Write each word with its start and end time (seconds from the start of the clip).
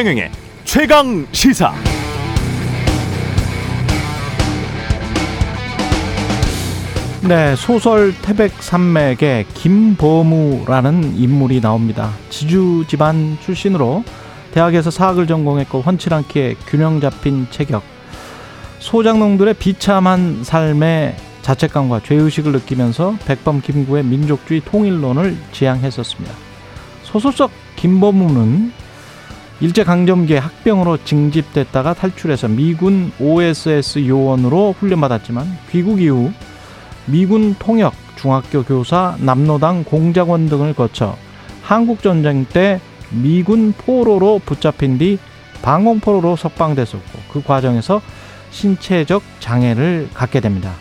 최경영의 0.00 0.30
최강 0.64 1.26
시사. 1.30 1.74
네, 7.28 7.54
소설 7.54 8.14
태백산맥에 8.22 9.44
김보무라는 9.52 11.18
인물이 11.18 11.60
나옵니다. 11.60 12.12
지주 12.30 12.86
집안 12.88 13.36
출신으로 13.42 14.02
대학에서 14.52 14.90
사학을 14.90 15.26
전공했고 15.26 15.82
훤칠 15.82 16.14
않게 16.14 16.56
균형 16.66 17.02
잡힌 17.02 17.46
체격. 17.50 17.82
소장농들의 18.78 19.52
비참한 19.52 20.42
삶의 20.44 21.14
자책감과 21.42 22.00
죄의식을 22.04 22.52
느끼면서 22.52 23.16
백범 23.26 23.60
김구의 23.60 24.04
민족주의 24.04 24.62
통일론을 24.64 25.36
지향했었습니다. 25.52 26.34
소설 27.02 27.32
속 27.34 27.50
김보무는 27.76 28.79
일제강점기에 29.60 30.38
학병으로 30.38 31.04
징집됐다가 31.04 31.94
탈출해서 31.94 32.48
미군 32.48 33.12
OSS 33.18 34.06
요원으로 34.06 34.74
훈련받았지만 34.78 35.46
귀국 35.70 36.00
이후 36.00 36.32
미군 37.06 37.54
통역, 37.58 37.92
중학교 38.16 38.62
교사, 38.62 39.16
남로당 39.18 39.84
공작원 39.84 40.48
등을 40.48 40.74
거쳐 40.74 41.16
한국전쟁 41.62 42.46
때 42.46 42.80
미군 43.10 43.72
포로로 43.72 44.40
붙잡힌 44.44 44.98
뒤 44.98 45.18
방공포로로 45.62 46.36
석방됐었고 46.36 47.18
그 47.32 47.42
과정에서 47.42 48.00
신체적 48.50 49.22
장애를 49.40 50.08
갖게 50.14 50.40
됩니다. 50.40 50.72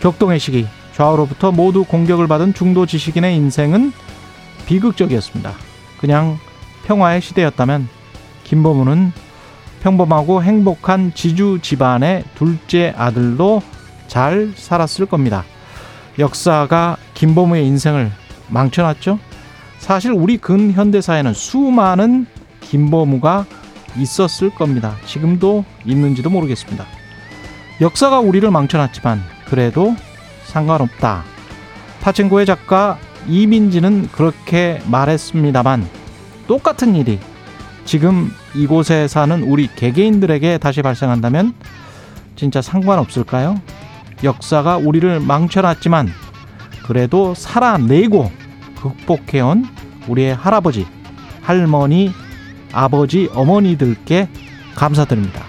격동의 0.00 0.38
시기, 0.38 0.66
좌우로부터 0.94 1.50
모두 1.50 1.84
공격을 1.84 2.28
받은 2.28 2.54
중도 2.54 2.86
지식인의 2.86 3.34
인생은 3.36 3.92
비극적이었습니다. 4.66 5.52
그냥 5.98 6.38
평화의 6.86 7.20
시대였다면 7.20 7.88
김보무는 8.48 9.12
평범하고 9.82 10.42
행복한 10.42 11.12
지주 11.14 11.58
집안의 11.62 12.24
둘째 12.34 12.94
아들로 12.96 13.62
잘 14.06 14.52
살았을 14.56 15.06
겁니다. 15.06 15.44
역사가 16.18 16.96
김보무의 17.14 17.66
인생을 17.66 18.10
망쳐놨죠? 18.48 19.18
사실 19.78 20.12
우리 20.12 20.38
근현대사에는 20.38 21.34
수많은 21.34 22.26
김보무가 22.60 23.44
있었을 23.96 24.50
겁니다. 24.50 24.96
지금도 25.06 25.64
있는지도 25.84 26.30
모르겠습니다. 26.30 26.86
역사가 27.80 28.18
우리를 28.18 28.50
망쳐놨지만 28.50 29.22
그래도 29.46 29.94
상관없다. 30.44 31.22
파친코의 32.00 32.46
작가 32.46 32.98
이민지는 33.28 34.08
그렇게 34.10 34.80
말했습니다만 34.86 35.86
똑같은 36.46 36.96
일이 36.96 37.20
지금 37.88 38.30
이곳에 38.54 39.08
사는 39.08 39.42
우리 39.42 39.66
개개인들에게 39.74 40.58
다시 40.58 40.82
발생한다면 40.82 41.54
진짜 42.36 42.60
상관없을까요? 42.60 43.62
역사가 44.22 44.76
우리를 44.76 45.20
망쳐놨지만 45.20 46.10
그래도 46.86 47.32
살아내고 47.32 48.30
극복해온 48.76 49.64
우리의 50.06 50.34
할아버지, 50.34 50.86
할머니, 51.40 52.12
아버지, 52.72 53.30
어머니들께 53.32 54.28
감사드립니다. 54.74 55.42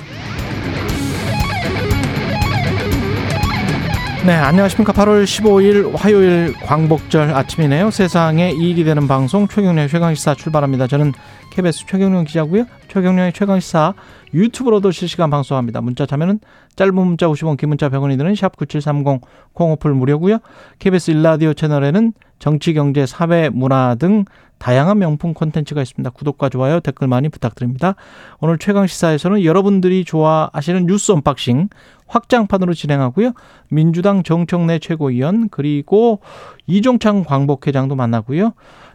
네, 4.26 4.34
안녕하십니까. 4.34 4.92
8월 4.92 5.24
15일 5.24 5.96
화요일 5.96 6.54
광복절 6.54 7.34
아침이네요. 7.34 7.90
세상에 7.90 8.52
이익이 8.52 8.84
되는 8.84 9.08
방송 9.08 9.48
최경련의 9.48 9.88
최강시사 9.88 10.36
출발합니다. 10.36 10.88
저는 10.88 11.14
KBS 11.52 11.86
최경련 11.88 12.26
기자고요. 12.26 12.66
최경련의 12.90 13.32
최강시사 13.32 13.94
유튜브로도 14.34 14.92
실시간 14.92 15.30
방송합니다. 15.30 15.82
문자 15.82 16.06
자면은 16.06 16.40
짧은 16.76 16.96
문자 16.96 17.28
50원, 17.28 17.58
긴 17.58 17.70
문자 17.70 17.90
100원이 17.90 18.18
드는 18.18 18.36
샵 18.36 18.56
9730 18.56 19.22
콩오플 19.54 19.94
무료고요. 19.94 20.40
KBS 20.80 21.12
일라디오 21.12 21.54
채널에는 21.54 22.14
정치, 22.40 22.74
경제, 22.74 23.06
사회, 23.06 23.50
문화 23.50 23.96
등 23.96 24.26
다양한 24.60 25.00
명품 25.00 25.34
콘텐츠가 25.34 25.82
있습니다. 25.82 26.10
구독과 26.12 26.50
좋아요, 26.50 26.80
댓글 26.80 27.08
많이 27.08 27.30
부탁드립니다. 27.30 27.96
오늘 28.40 28.58
최강 28.58 28.88
시사에서는 28.88 29.44
여러분들이 29.44 30.06
좋아하시는 30.06 30.86
뉴스 30.86 31.12
언박싱 31.12 31.70
확장판으로 32.08 32.74
진행하고요. 32.74 33.34
민주당 33.70 34.24
정청래 34.24 34.80
최고위원 34.80 35.50
그리고 35.50 36.20
이종찬 36.68 37.24
광복회장도 37.24 37.96
만나고요. 37.96 38.54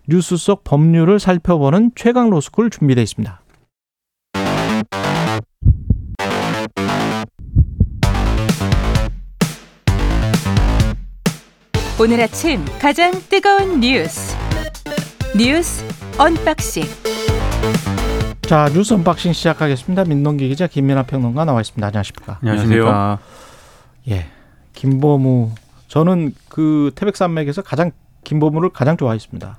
뉴스 0.09 0.37
속 0.37 0.65
법률을 0.65 1.19
살펴보는 1.19 1.93
최강 1.95 2.29
로스쿨 2.31 2.71
준비되어 2.71 3.03
있습니다. 3.03 3.44
오늘 12.01 12.21
아침 12.21 12.65
가장 12.81 13.13
뜨거운 13.29 13.79
뉴스 13.81 14.37
뉴스 15.37 15.85
언박싱 16.19 16.83
자 18.43 18.69
뉴스 18.75 18.95
언박싱 18.95 19.33
시작하겠습니다. 19.33 20.05
민동기 20.05 20.49
기자 20.49 20.67
김민하 20.67 21.05
평론가 21.05 21.45
나와 21.45 21.61
있습니다. 21.61 21.87
안녕하십니까? 21.87 22.39
안녕하세요. 22.43 23.19
예, 24.09 24.27
김범우 24.75 25.53
저는 25.89 26.35
그 26.49 26.91
태백산맥에서 26.97 27.63
가장 27.63 27.93
김범우를 28.25 28.71
가장 28.71 28.97
좋아했습니다. 28.97 29.59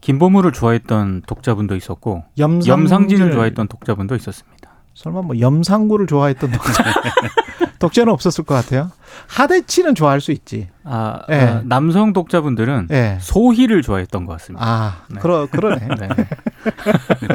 김범우를 0.00 0.52
좋아했던 0.52 1.22
독자분도 1.26 1.74
있었고 1.76 2.24
염상진을, 2.38 2.78
염상진을 2.78 3.32
좋아했던 3.32 3.68
독자분도 3.68 4.14
있었습니다. 4.16 4.70
설마 4.94 5.22
뭐 5.22 5.38
염상구를 5.38 6.06
좋아했던 6.06 6.52
독자 6.52 6.84
독자는 7.78 8.12
없었을 8.12 8.44
것 8.44 8.54
같아요. 8.54 8.90
하대치는 9.28 9.94
좋아할 9.94 10.20
수 10.20 10.32
있지. 10.32 10.68
아, 10.84 11.22
예. 11.30 11.34
아, 11.34 11.62
남성 11.64 12.12
독자분들은 12.12 12.88
예. 12.90 13.18
소희를 13.20 13.82
좋아했던 13.82 14.26
것 14.26 14.32
같습니다. 14.34 14.64
아, 14.66 15.02
네. 15.08 15.20
그러 15.20 15.46
그러네. 15.46 15.88
네. 16.00 16.08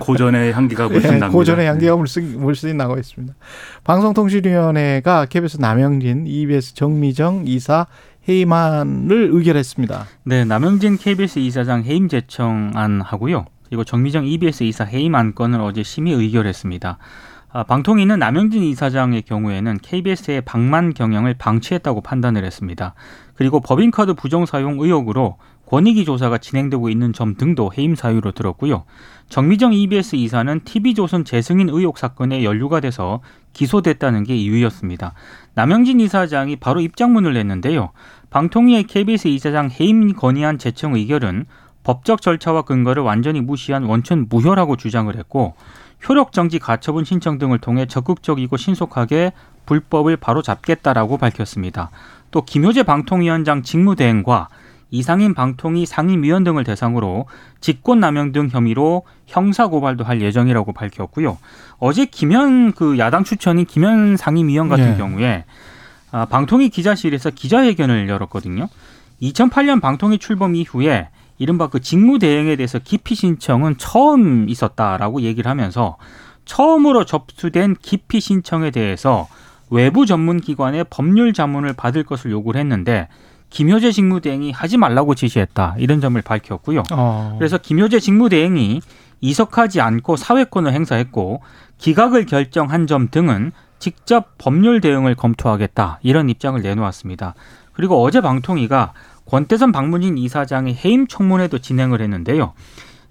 고전의 0.01 0.53
향기가 0.53 0.87
물씬 0.87 1.13
예, 1.13 1.17
납니다. 1.17 1.29
고전의 1.29 1.67
향기가 1.67 1.95
물씬 1.95 2.41
물씬 2.41 2.77
나고 2.77 2.97
있습니다. 2.97 3.33
방송통신위원회가 3.83 5.25
KBS 5.25 5.57
남영진, 5.59 6.27
EBS 6.27 6.73
정미정 6.73 7.43
이사 7.45 7.85
해임안을 8.27 9.29
의결했습니다. 9.33 10.05
네, 10.23 10.45
남영진 10.45 10.97
KBS 10.97 11.39
이사장 11.39 11.83
해임 11.83 12.07
제청안 12.07 13.01
하고요. 13.01 13.45
그리고 13.67 13.83
정미정 13.83 14.25
EBS 14.25 14.63
이사 14.63 14.83
해임 14.83 15.15
안건을 15.15 15.59
어제 15.59 15.83
심의 15.83 16.13
의결했습니다. 16.13 16.97
아, 17.55 17.61
방통위는 17.61 18.17
남영진 18.17 18.63
이사장의 18.63 19.21
경우에는 19.21 19.77
KBS의 19.83 20.41
방만 20.41 20.95
경영을 20.95 21.35
방치했다고 21.35 22.01
판단을 22.01 22.43
했습니다. 22.43 22.95
그리고 23.35 23.59
법인카드 23.59 24.15
부정 24.15 24.47
사용 24.47 24.79
의혹으로 24.79 25.37
권익위 25.67 26.03
조사가 26.03 26.39
진행되고 26.39 26.89
있는 26.89 27.13
점 27.13 27.35
등도 27.35 27.71
해임 27.77 27.93
사유로 27.93 28.31
들었고요. 28.31 28.85
정미정 29.29 29.73
EBS 29.73 30.15
이사는 30.15 30.61
TV조선 30.65 31.25
재승인 31.25 31.69
의혹 31.69 31.99
사건에 31.99 32.43
연루가 32.43 32.79
돼서 32.79 33.21
기소됐다는 33.53 34.23
게 34.23 34.35
이유였습니다. 34.35 35.13
남영진 35.53 35.99
이사장이 35.99 36.55
바로 36.55 36.81
입장문을 36.81 37.33
냈는데요. 37.33 37.91
방통위의 38.31 38.85
KBS 38.85 39.27
이사장 39.27 39.69
해임 39.79 40.13
건의안 40.13 40.57
제청 40.57 40.95
의결은 40.95 41.45
법적 41.83 42.21
절차와 42.21 42.63
근거를 42.63 43.03
완전히 43.03 43.41
무시한 43.41 43.83
원천 43.83 44.25
무효라고 44.27 44.75
주장을 44.75 45.15
했고 45.15 45.53
효력 46.07 46.31
정지 46.31 46.59
가처분 46.59 47.05
신청 47.05 47.37
등을 47.37 47.59
통해 47.59 47.85
적극적이고 47.85 48.57
신속하게 48.57 49.31
불법을 49.65 50.17
바로 50.17 50.41
잡겠다라고 50.41 51.17
밝혔습니다. 51.17 51.89
또 52.31 52.44
김효재 52.44 52.83
방통위원장 52.83 53.63
직무대행과 53.63 54.50
이상인 54.91 55.33
방통위 55.33 55.88
상임위원 55.88 56.44
등을 56.44 56.63
대상으로 56.63 57.25
직권남용 57.61 58.31
등 58.31 58.50
혐의로 58.51 59.03
형사 59.25 59.67
고발도 59.67 60.03
할 60.03 60.21
예정이라고 60.21 60.71
밝혔고요. 60.73 61.39
어제 61.79 62.06
김현 62.06 62.73
그 62.73 62.99
야당 62.99 63.23
추천인 63.23 63.65
김현 63.65 64.17
상임위원 64.17 64.69
같은 64.69 64.91
네. 64.91 64.97
경우에 64.97 65.45
아, 66.11 66.25
방통위 66.25 66.69
기자실에서 66.69 67.31
기자회견을 67.31 68.07
열었거든요. 68.07 68.69
2008년 69.21 69.81
방통위 69.81 70.19
출범 70.19 70.56
이후에 70.56 71.09
이른바 71.44 71.68
그 71.68 71.81
직무 71.81 72.19
대행에 72.19 72.56
대해서 72.56 72.80
기피 72.80 73.16
신청은 73.16 73.78
처음 73.78 74.48
있었다라고 74.48 75.24
얘기를 75.24 75.50
하면서 75.50 75.98
처음으로 76.45 77.04
접수된 77.04 77.75
기피 77.81 78.22
신청에 78.22 78.72
대해서 78.72 79.28
외부 79.69 80.06
전문 80.06 80.40
기관의 80.40 80.86
법률 80.90 81.34
자문을 81.34 81.74
받을 81.74 82.04
것을 82.04 82.31
요구를 82.31 82.62
했는데 82.62 83.10
김효재 83.50 83.92
직무대행이 83.92 84.54
하지 84.54 84.78
말라고 84.78 85.16
지시했다 85.16 85.75
이런 85.80 86.00
점을 86.00 86.19
밝혔고요. 86.22 86.84
어. 86.94 87.36
그래서 87.38 87.57
김효재 87.57 88.00
직무대행이 88.00 88.80
이석하지 89.19 89.81
않고 89.81 90.16
사회권을 90.16 90.72
행사했고 90.72 91.42
기각을 91.78 92.25
결정한 92.25 92.88
점 92.88 93.10
등은 93.12 93.51
직접 93.80 94.38
법률 94.38 94.80
대응을 94.80 95.16
검토하겠다 95.16 96.00
이런 96.04 96.30
입장을 96.30 96.62
내놓았습니다. 96.62 97.36
그리고 97.74 98.01
어제 98.01 98.22
방통위가 98.22 98.94
권태선 99.25 99.71
박문진 99.71 100.17
이사장의 100.17 100.75
해임 100.75 101.07
청문회도 101.07 101.59
진행을 101.59 102.01
했는데요. 102.01 102.53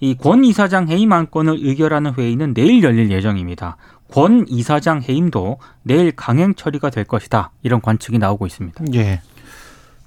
이 0.00 0.14
권 0.16 0.44
이사장 0.44 0.88
해임 0.88 1.12
안건을 1.12 1.58
의결하는 1.60 2.14
회의는 2.14 2.54
내일 2.54 2.82
열릴 2.82 3.10
예정입니다. 3.10 3.76
권 4.08 4.46
이사장 4.48 5.02
해임도 5.08 5.58
내일 5.84 6.12
강행 6.12 6.54
처리가 6.54 6.90
될 6.90 7.04
것이다. 7.04 7.50
이런 7.62 7.80
관측이 7.80 8.18
나오고 8.18 8.46
있습니다. 8.46 8.84
예. 8.94 9.20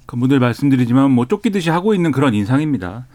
그분들 0.04 0.38
말씀드리지만 0.38 1.10
뭐 1.10 1.26
쫓기듯이 1.26 1.70
하고 1.70 1.94
있는 1.94 2.12
그런 2.12 2.34
인상입니다. 2.34 3.06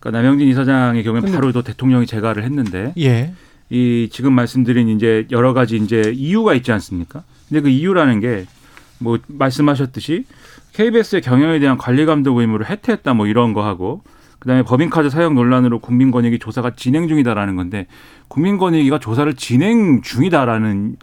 그러니까 0.00 0.18
남영진 0.22 0.48
이사장의 0.48 1.04
경우에 1.04 1.20
바로 1.20 1.52
또 1.52 1.62
대통령이 1.62 2.06
재가를 2.06 2.44
했는데 2.44 2.92
예. 2.98 3.34
이 3.68 4.08
지금 4.10 4.32
말씀드린 4.32 4.88
이제 4.88 5.26
여러 5.30 5.52
가지 5.52 5.76
이제 5.76 6.12
이유가 6.14 6.54
있지 6.54 6.72
않습니까? 6.72 7.22
근데 7.48 7.60
그 7.60 7.68
이유라는 7.68 8.20
게 8.20 8.46
뭐 8.98 9.18
말씀하셨듯이 9.26 10.24
KBS의 10.76 11.22
경영에 11.22 11.58
대한 11.58 11.78
관리 11.78 12.04
감독 12.04 12.36
의무를 12.36 12.68
해태했다 12.68 13.14
뭐 13.14 13.26
이런 13.26 13.54
거 13.54 13.64
하고 13.64 14.02
그다음에 14.40 14.62
법인카드 14.62 15.08
사용 15.08 15.34
논란으로 15.34 15.78
국민권익위 15.78 16.38
조사가 16.38 16.74
진행 16.76 17.08
중이다라는 17.08 17.56
건데 17.56 17.86
국민권익위가 18.28 18.98
조사를 18.98 19.32
진행 19.34 20.02
중이다라는 20.02 20.96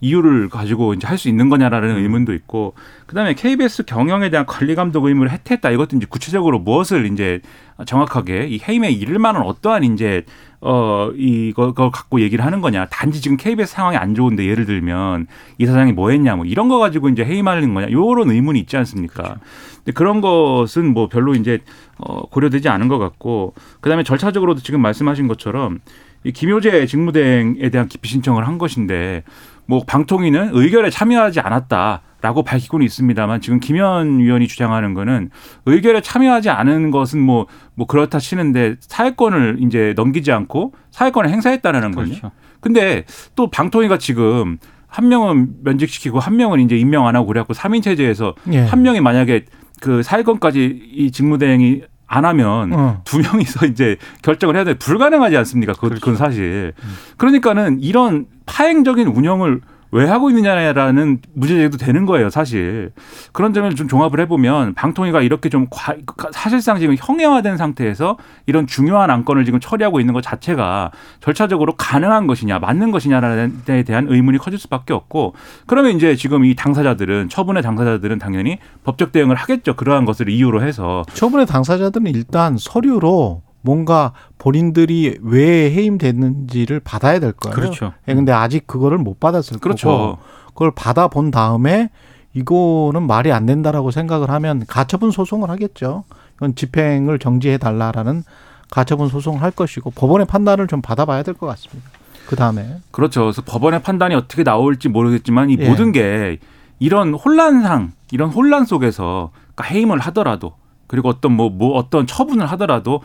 이유를 0.00 0.48
가지고 0.48 0.94
이제 0.94 1.06
할 1.06 1.14
수 1.16 1.28
있는 1.28 1.48
거냐라는 1.48 1.96
의문도 1.96 2.34
있고 2.34 2.74
그다음에 3.06 3.34
KBS 3.34 3.84
경영에 3.84 4.30
대한 4.30 4.44
관리 4.46 4.74
감독 4.74 5.04
의무를 5.06 5.30
해태했다. 5.30 5.70
이것도 5.70 5.96
이제 5.96 6.06
구체적으로 6.08 6.58
무엇을 6.58 7.06
이제 7.06 7.40
정확하게 7.86 8.48
이 8.48 8.60
해임에 8.66 8.90
이를 8.90 9.18
만한 9.18 9.42
어떠한 9.42 9.84
이제 9.84 10.24
어 10.60 11.10
이거 11.16 11.72
걸 11.72 11.90
갖고 11.90 12.20
얘기를 12.20 12.44
하는 12.44 12.60
거냐. 12.60 12.86
단지 12.86 13.20
지금 13.20 13.36
KBS 13.36 13.72
상황이 13.72 13.96
안 13.96 14.14
좋은데 14.14 14.44
예를 14.44 14.66
들면 14.66 15.26
이 15.58 15.66
사장이 15.66 15.92
뭐 15.92 16.10
했냐 16.10 16.36
뭐 16.36 16.44
이런 16.44 16.68
거 16.68 16.78
가지고 16.78 17.08
이제 17.08 17.24
해임하는 17.24 17.72
거냐. 17.74 17.90
요런 17.90 18.30
의문이 18.30 18.58
있지 18.60 18.76
않습니까? 18.76 19.36
근데 19.76 19.92
그런 19.92 20.20
것은 20.20 20.92
뭐 20.92 21.08
별로 21.08 21.34
이제 21.34 21.60
어 21.98 22.22
고려되지 22.28 22.68
않은 22.68 22.88
것 22.88 22.98
같고 22.98 23.54
그다음에 23.80 24.02
절차적으로도 24.02 24.60
지금 24.60 24.80
말씀하신 24.80 25.28
것처럼 25.28 25.80
이 26.24 26.32
김효재 26.32 26.86
직무대행에 26.86 27.68
대한 27.70 27.86
기피 27.86 28.08
신청을 28.08 28.46
한 28.46 28.58
것인데 28.58 29.22
뭐 29.66 29.82
방통위는 29.86 30.50
의결에 30.52 30.90
참여하지 30.90 31.40
않았다라고 31.40 32.42
밝히고는 32.42 32.84
있습니다만 32.86 33.40
지금 33.40 33.60
김현 33.60 34.18
위원이 34.18 34.48
주장하는 34.48 34.94
거는 34.94 35.30
의결에 35.66 36.00
참여하지 36.00 36.50
않은 36.50 36.90
것은 36.90 37.20
뭐뭐 37.20 37.86
그렇다 37.88 38.18
치는데 38.18 38.76
사회권을 38.80 39.58
이제 39.60 39.92
넘기지 39.96 40.32
않고 40.32 40.72
사회권을 40.90 41.30
행사했다는 41.30 41.92
거죠. 41.92 42.10
그렇죠. 42.10 42.30
근데 42.60 43.04
또 43.34 43.50
방통위가 43.50 43.98
지금 43.98 44.58
한 44.86 45.08
명은 45.08 45.56
면직시키고 45.62 46.20
한 46.20 46.36
명은 46.36 46.60
이제 46.60 46.76
임명 46.76 47.06
안 47.06 47.16
하고 47.16 47.26
그래갖고 47.26 47.52
삼인 47.52 47.82
체제에서 47.82 48.34
예. 48.52 48.60
한 48.60 48.82
명이 48.82 49.00
만약에 49.00 49.44
그 49.80 50.02
사회권까지 50.02 50.88
이 50.94 51.10
직무대행이 51.10 51.82
안 52.14 52.24
하면 52.24 52.72
어. 52.72 53.00
두 53.04 53.18
명이서 53.18 53.66
이제 53.66 53.96
결정을 54.22 54.54
해야 54.54 54.64
돼 54.64 54.74
불가능하지 54.74 55.36
않습니까? 55.38 55.72
그, 55.72 55.80
그렇죠. 55.80 56.00
그건 56.00 56.16
사실. 56.16 56.72
그러니까는 57.16 57.80
이런 57.80 58.26
파행적인 58.46 59.08
운영을 59.08 59.60
왜 59.94 60.06
하고 60.08 60.28
있느냐라는 60.28 61.20
문제 61.34 61.54
제기도 61.54 61.76
되는 61.78 62.04
거예요, 62.04 62.28
사실. 62.28 62.90
그런 63.32 63.52
점을 63.54 63.72
좀 63.76 63.86
종합을 63.86 64.18
해보면 64.22 64.74
방통위가 64.74 65.22
이렇게 65.22 65.48
좀 65.48 65.68
과- 65.70 65.94
사실상 66.32 66.80
지금 66.80 66.96
형해화된 66.98 67.56
상태에서 67.56 68.16
이런 68.46 68.66
중요한 68.66 69.10
안건을 69.10 69.44
지금 69.44 69.60
처리하고 69.60 70.00
있는 70.00 70.12
것 70.12 70.20
자체가 70.20 70.90
절차적으로 71.20 71.74
가능한 71.76 72.26
것이냐, 72.26 72.58
맞는 72.58 72.90
것이냐라는 72.90 73.62
데 73.66 73.84
대한 73.84 74.08
의문이 74.08 74.38
커질 74.38 74.58
수밖에 74.58 74.92
없고 74.92 75.34
그러면 75.68 75.92
이제 75.92 76.16
지금 76.16 76.44
이 76.44 76.56
당사자들은 76.56 77.28
처분의 77.28 77.62
당사자들은 77.62 78.18
당연히 78.18 78.58
법적 78.82 79.12
대응을 79.12 79.36
하겠죠. 79.36 79.74
그러한 79.76 80.06
것을 80.06 80.28
이유로 80.28 80.62
해서 80.64 81.04
처분의 81.12 81.46
당사자들은 81.46 82.08
일단 82.08 82.56
서류로 82.58 83.43
뭔가 83.64 84.12
본인들이 84.36 85.18
왜 85.22 85.70
해임됐는지를 85.72 86.80
받아야 86.80 87.18
될 87.18 87.32
거예요. 87.32 87.54
그렇죠. 87.54 87.92
예, 88.06 88.14
근데 88.14 88.30
아직 88.30 88.66
그거를 88.66 88.98
못 88.98 89.18
받았을 89.18 89.58
그렇죠. 89.58 89.88
거고 89.88 90.18
그걸 90.48 90.70
받아본 90.74 91.30
다음에 91.30 91.88
이거는 92.34 93.06
말이 93.06 93.32
안 93.32 93.46
된다라고 93.46 93.90
생각을 93.90 94.30
하면 94.30 94.64
가처분 94.68 95.10
소송을 95.10 95.48
하겠죠. 95.48 96.04
이건 96.36 96.54
집행을 96.54 97.18
정지해 97.18 97.56
달라라는 97.56 98.24
가처분 98.70 99.08
소송을 99.08 99.40
할 99.40 99.50
것이고 99.50 99.92
법원의 99.92 100.26
판단을 100.26 100.66
좀 100.66 100.82
받아봐야 100.82 101.22
될 101.22 101.34
것 101.34 101.46
같습니다. 101.46 101.88
그 102.26 102.36
다음에 102.36 102.78
그렇죠. 102.90 103.22
그래서 103.22 103.42
법원의 103.42 103.82
판단이 103.82 104.14
어떻게 104.14 104.42
나올지 104.44 104.88
모르겠지만 104.88 105.48
이 105.50 105.56
예. 105.58 105.68
모든 105.68 105.92
게 105.92 106.38
이런 106.80 107.14
혼란상, 107.14 107.92
이런 108.10 108.28
혼란 108.30 108.66
속에서 108.66 109.30
그러니까 109.54 109.74
해임을 109.74 110.00
하더라도 110.00 110.54
그리고 110.86 111.08
어떤 111.08 111.32
뭐, 111.32 111.48
뭐 111.48 111.78
어떤 111.78 112.06
처분을 112.06 112.44
하더라도 112.46 113.00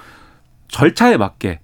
절차에 0.70 1.18
맞게 1.18 1.60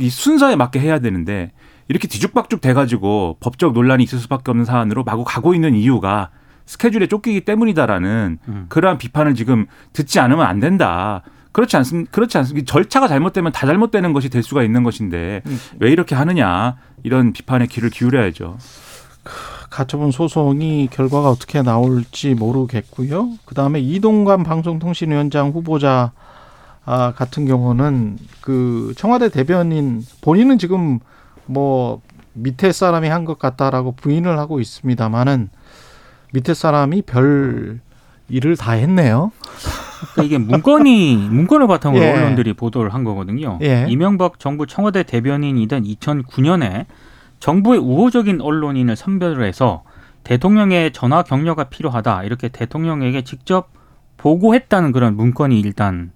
이 0.00 0.10
순서에 0.10 0.56
맞게 0.56 0.80
해야 0.80 0.98
되는데 0.98 1.52
이렇게 1.88 2.08
뒤죽박죽 2.08 2.60
돼가지고 2.60 3.36
법적 3.40 3.72
논란이 3.72 4.02
있을 4.02 4.18
수밖에 4.18 4.50
없는 4.50 4.64
사안으로 4.64 5.04
마구 5.04 5.24
가고 5.24 5.54
있는 5.54 5.74
이유가 5.74 6.30
스케줄에 6.66 7.06
쫓기기 7.06 7.42
때문이다라는 7.42 8.38
음. 8.48 8.66
그러한 8.68 8.98
비판을 8.98 9.34
지금 9.34 9.66
듣지 9.92 10.18
않으면 10.18 10.44
안 10.44 10.58
된다. 10.58 11.22
그렇지 11.52 11.76
않습 11.76 12.10
그렇지 12.10 12.36
않습니까? 12.38 12.66
절차가 12.70 13.08
잘못되면 13.08 13.52
다 13.52 13.66
잘못되는 13.66 14.12
것이 14.12 14.28
될 14.28 14.42
수가 14.42 14.62
있는 14.62 14.82
것인데 14.82 15.42
왜 15.78 15.90
이렇게 15.90 16.14
하느냐 16.14 16.76
이런 17.02 17.32
비판에 17.32 17.66
귀를 17.66 17.88
기울여야죠. 17.88 18.58
가처분 19.70 20.10
소송이 20.10 20.88
결과가 20.90 21.30
어떻게 21.30 21.62
나올지 21.62 22.34
모르겠고요. 22.34 23.30
그 23.44 23.54
다음에 23.54 23.80
이동관 23.80 24.42
방송통신위원장 24.42 25.50
후보자 25.50 26.12
아, 26.86 27.12
같은 27.14 27.46
경우는 27.46 28.16
그 28.40 28.94
청와대 28.96 29.28
대변인 29.28 30.02
본인은 30.22 30.58
지금 30.58 31.00
뭐 31.46 32.00
밑에 32.32 32.72
사람이 32.72 33.08
한 33.08 33.24
것 33.24 33.38
같다라고 33.38 33.92
부인을 33.92 34.38
하고 34.38 34.60
있습니다만은 34.60 35.48
밑에 36.32 36.54
사람이 36.54 37.02
별 37.02 37.80
일을 38.28 38.56
다 38.56 38.72
했네요. 38.72 39.32
그러니까 40.14 40.22
이게 40.22 40.38
문건이 40.38 41.16
문건을 41.30 41.66
바탕으로 41.66 42.02
예. 42.04 42.12
언론들이 42.12 42.52
보도를 42.54 42.92
한 42.94 43.04
거거든요. 43.04 43.58
예. 43.62 43.86
이명박 43.88 44.38
정부 44.38 44.66
청와대 44.66 45.02
대변인이던 45.02 45.84
2009년에 45.84 46.86
정부의 47.40 47.78
우호적인 47.80 48.40
언론인을 48.40 48.96
선별을 48.96 49.44
해서 49.44 49.82
대통령의 50.24 50.92
전화 50.92 51.22
격려가 51.22 51.64
필요하다 51.64 52.24
이렇게 52.24 52.48
대통령에게 52.48 53.22
직접 53.22 53.70
보고했다는 54.16 54.92
그런 54.92 55.16
문건이 55.16 55.58
일단 55.60 56.10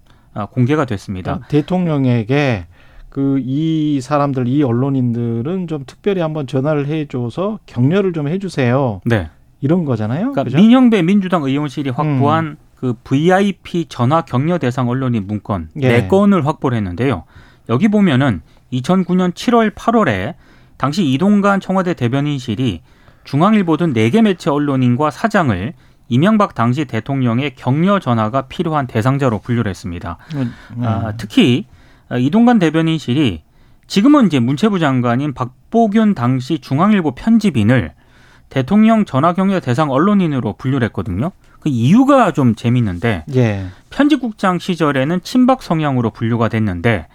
공개가 0.51 0.85
됐습니다. 0.85 1.39
대통령에게 1.49 2.65
그 3.09 3.41
이 3.43 3.99
사람들 4.01 4.47
이 4.47 4.63
언론인들은 4.63 5.67
좀 5.67 5.83
특별히 5.85 6.21
한번 6.21 6.47
전화를 6.47 6.87
해줘서 6.87 7.59
격려를 7.65 8.13
좀 8.13 8.27
해주세요. 8.27 9.01
네. 9.05 9.29
이런 9.59 9.85
거잖아요. 9.85 10.31
그러니까 10.31 10.43
그죠? 10.45 10.57
민형배 10.57 11.03
민주당 11.03 11.43
의원실이 11.43 11.91
확보한 11.91 12.57
그 12.75 12.95
VIP 13.03 13.85
전화 13.89 14.21
격려 14.21 14.57
대상 14.57 14.89
언론인 14.89 15.27
문건 15.27 15.69
예. 15.81 15.87
네 15.87 16.07
건을 16.07 16.47
확보를 16.47 16.77
했는데요. 16.77 17.25
여기 17.69 17.89
보면은 17.89 18.41
2009년 18.73 19.33
7월 19.33 19.71
8월에 19.71 20.35
당시 20.77 21.05
이동관 21.05 21.59
청와대 21.59 21.93
대변인실이 21.93 22.81
중앙일보 23.23 23.77
등 23.77 23.93
4개 23.93 24.21
매체 24.21 24.49
언론인과 24.49 25.11
사장을 25.11 25.73
이명박 26.11 26.55
당시 26.55 26.83
대통령의 26.83 27.55
격려 27.55 27.99
전화가 27.99 28.43
필요한 28.43 28.85
대상자로 28.85 29.39
분류를 29.39 29.69
했습니다. 29.69 30.17
음, 30.35 30.53
아, 30.81 31.13
특히 31.15 31.65
아, 32.09 32.17
이동관 32.17 32.59
대변인실이 32.59 33.43
지금은 33.87 34.27
이제 34.27 34.41
문체부 34.41 34.77
장관인 34.77 35.33
박보균 35.33 36.13
당시 36.13 36.59
중앙일보 36.59 37.15
편집인을 37.15 37.93
대통령 38.49 39.05
전화 39.05 39.31
격려 39.31 39.61
대상 39.61 39.89
언론인으로 39.89 40.55
분류를 40.57 40.85
했거든요. 40.87 41.31
그 41.61 41.69
이유가 41.69 42.33
좀 42.33 42.55
재밌는데 42.55 43.23
예. 43.35 43.67
편집국장 43.89 44.59
시절에는 44.59 45.21
친박 45.21 45.63
성향으로 45.63 46.09
분류가 46.09 46.49
됐는데 46.49 47.07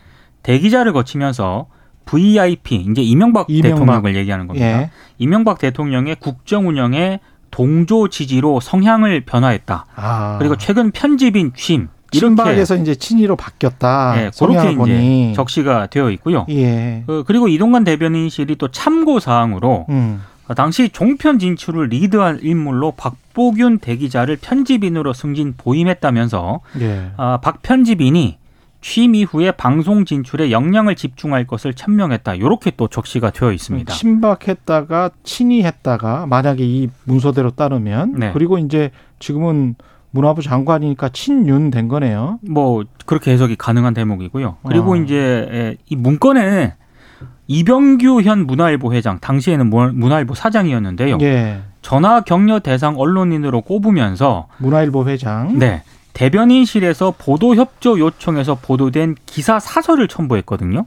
대기자를 0.42 0.94
거치면서 0.94 1.66
VIP 2.06 2.76
이제 2.76 3.02
이명박, 3.02 3.50
이명박. 3.50 3.78
대통령을 3.78 4.16
얘기하는 4.16 4.46
겁니다. 4.46 4.66
예. 4.66 4.90
이명박 5.18 5.58
대통령의 5.58 6.16
국정 6.16 6.66
운영에 6.68 7.20
동조 7.56 8.08
지지로 8.08 8.60
성향을 8.60 9.22
변화했다. 9.22 9.86
아. 9.96 10.36
그리고 10.38 10.56
최근 10.56 10.90
편집인 10.90 11.52
취임 11.56 11.88
친박에서 12.10 12.76
이제 12.76 12.94
친이로 12.94 13.36
바뀌었다. 13.36 14.14
네, 14.14 14.30
그렇게 14.38 14.72
이제. 14.72 15.32
적시가 15.34 15.86
되어 15.86 16.10
있고요. 16.10 16.44
예. 16.50 17.02
그, 17.06 17.24
그리고 17.26 17.48
이동관 17.48 17.84
대변인실이 17.84 18.56
또 18.56 18.68
참고 18.68 19.20
사항으로 19.20 19.86
음. 19.88 20.22
당시 20.54 20.90
종편 20.90 21.38
진출을 21.38 21.88
리드할 21.88 22.40
인물로 22.42 22.92
박보균 22.92 23.78
대기자를 23.78 24.36
편집인으로 24.36 25.14
승진 25.14 25.54
보임했다면서 25.56 26.60
예. 26.80 27.10
아, 27.16 27.38
박 27.40 27.62
편집인이 27.62 28.36
취임 28.86 29.16
이후에 29.16 29.50
방송 29.50 30.04
진출에 30.04 30.52
역량을 30.52 30.94
집중할 30.94 31.44
것을 31.44 31.74
천명했다. 31.74 32.36
이렇게 32.36 32.70
또 32.76 32.86
적시가 32.86 33.30
되어 33.32 33.50
있습니다. 33.50 33.92
친박했다가 33.92 35.10
친이했다가 35.24 36.26
만약에 36.26 36.64
이 36.64 36.88
문서대로 37.02 37.50
따르면 37.50 38.12
네. 38.16 38.30
그리고 38.32 38.58
이제 38.58 38.92
지금은 39.18 39.74
문화부 40.12 40.40
장관이니까 40.40 41.08
친윤 41.08 41.72
된 41.72 41.88
거네요. 41.88 42.38
뭐 42.48 42.84
그렇게 43.06 43.32
해석이 43.32 43.56
가능한 43.56 43.92
대목이고요. 43.92 44.58
그리고 44.68 44.92
어. 44.92 44.96
이제 44.96 45.48
에, 45.50 45.76
이 45.88 45.96
문건에 45.96 46.74
이병규 47.48 48.22
현 48.22 48.46
문화일보 48.46 48.92
회장 48.94 49.18
당시에는 49.18 49.68
문- 49.68 49.98
문화일보 49.98 50.34
사장이었는데요. 50.34 51.18
예. 51.22 51.58
전화 51.82 52.20
격려 52.20 52.60
대상 52.60 52.96
언론인으로 52.96 53.62
꼽으면서 53.62 54.46
문화일보 54.58 55.08
회장. 55.08 55.58
네 55.58 55.82
대변인실에서 56.16 57.12
보도 57.18 57.54
협조 57.54 57.98
요청에서 57.98 58.54
보도된 58.62 59.16
기사 59.26 59.60
사설을 59.60 60.08
첨부했거든요. 60.08 60.86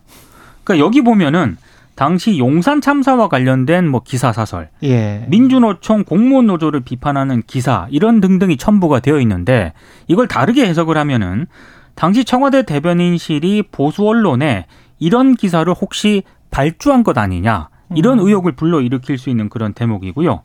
그러니까 0.64 0.84
여기 0.84 1.04
보면은 1.04 1.56
당시 1.94 2.40
용산 2.40 2.82
참사와 2.82 3.28
관련된 3.28 3.88
뭐 3.88 4.02
기사 4.04 4.34
사설, 4.34 4.70
예. 4.82 5.26
민주노총 5.28 6.04
공무원 6.04 6.48
노조를 6.48 6.80
비판하는 6.80 7.44
기사 7.46 7.88
이런 7.92 8.22
등등이 8.22 8.58
첨부가 8.58 9.02
되어 9.02 9.20
있는데 9.20 9.74
이걸 10.08 10.28
다르게 10.28 10.66
해석을 10.66 10.98
하면은 10.98 11.46
당시 11.94 12.26
청와대 12.26 12.64
대변인실이 12.64 13.66
보수 13.72 14.08
언론에 14.08 14.66
이런 14.98 15.36
기사를 15.36 15.72
혹시 15.72 16.24
발주한 16.50 17.04
것 17.04 17.20
아니냐 17.20 17.70
이런 17.96 18.20
의혹을 18.20 18.54
불러일으킬 18.54 19.20
수 19.20 19.30
있는 19.30 19.48
그런 19.50 19.74
대목이고요. 19.74 20.42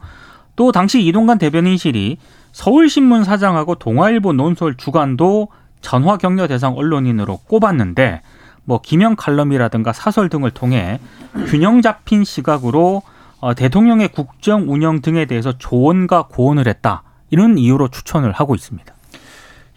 또 0.56 0.72
당시 0.72 1.02
이동관 1.02 1.38
대변인실이 1.38 2.18
서울신문 2.54 3.24
사장하고 3.24 3.74
동아일보 3.74 4.32
논설 4.32 4.76
주간도 4.76 5.48
전화 5.80 6.16
격려 6.16 6.46
대상 6.46 6.74
언론인으로 6.74 7.38
꼽았는데 7.48 8.22
뭐 8.62 8.80
기명 8.80 9.16
칼럼이라든가 9.16 9.92
사설 9.92 10.28
등을 10.28 10.52
통해 10.52 11.00
균형 11.48 11.82
잡힌 11.82 12.22
시각으로 12.22 13.02
어, 13.40 13.54
대통령의 13.54 14.08
국정 14.08 14.72
운영 14.72 15.02
등에 15.02 15.26
대해서 15.26 15.58
조언과 15.58 16.28
고언을 16.28 16.68
했다. 16.68 17.02
이런 17.28 17.58
이유로 17.58 17.88
추천을 17.88 18.30
하고 18.30 18.54
있습니다. 18.54 18.94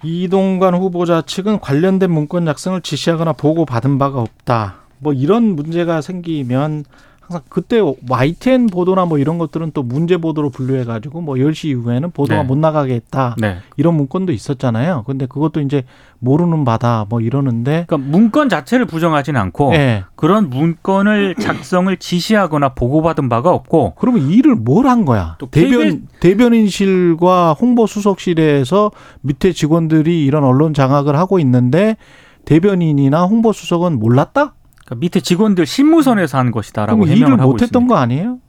이동관 0.04 0.76
후보자 0.76 1.24
측은 1.24 1.60
관련된 1.60 2.12
문건 2.12 2.46
작성을 2.46 2.80
지시하거나 2.80 3.34
보고 3.34 3.66
받은 3.66 3.98
바가 3.98 4.22
없다. 4.22 4.76
뭐 5.00 5.14
이런 5.14 5.56
문제가 5.56 6.02
생기면 6.02 6.86
항상 7.28 7.42
그때 7.50 7.82
YTN 8.10 8.68
보도나 8.68 9.06
뭐 9.06 9.18
이런 9.18 9.38
것들은 9.38 9.72
또 9.74 9.84
문제 9.84 10.16
보도로 10.16 10.50
분류해 10.50 10.86
가지고 10.86 11.20
뭐 11.20 11.36
10시 11.36 11.66
이후에는 11.70 12.12
보도가 12.12 12.44
네. 12.44 12.48
못 12.48 12.58
나가게 12.58 12.94
했다. 12.96 13.36
네. 13.38 13.58
이런 13.76 13.96
문건도 13.96 14.32
있었잖아요. 14.32 15.04
근데 15.06 15.26
그것도 15.26 15.60
이제 15.60 15.84
모르는 16.20 16.64
바다 16.64 17.06
뭐 17.10 17.20
이러는데 17.20 17.86
그러니까 17.88 17.98
문건 17.98 18.48
자체를 18.48 18.86
부정하지는 18.86 19.40
않고 19.42 19.74
예. 19.74 20.06
그런 20.16 20.50
문건을 20.50 21.36
작성을 21.40 21.96
지시하거나 21.98 22.70
보고받은 22.70 23.28
바가 23.30 23.52
없고 23.52 23.96
그러면 23.98 24.22
이 24.30 24.36
일을 24.36 24.56
뭘 24.56 24.86
한 24.88 25.04
거야? 25.04 25.36
또 25.38 25.48
대변 25.48 26.08
대변인실과 26.22 27.54
홍보 27.54 27.88
수석실에서 27.88 28.92
밑에 29.22 29.52
직원들이 29.52 30.24
이런 30.26 30.44
언론 30.46 30.74
장악을 30.74 31.18
하고 31.18 31.40
있는데 31.40 31.98
대변인이나 32.46 33.26
홍보 33.26 33.52
수석은 33.52 34.00
몰랐다? 34.00 34.54
그러니까 34.88 34.96
밑에 35.02 35.20
직원들 35.20 35.66
신무선에서 35.66 36.38
한 36.38 36.52
것이다라고 36.52 37.08
해명을 37.08 37.40
하고 37.42 37.52
못했던 37.52 37.68
있습니다. 37.84 37.94
거 37.94 38.00
아니에요? 38.00 38.40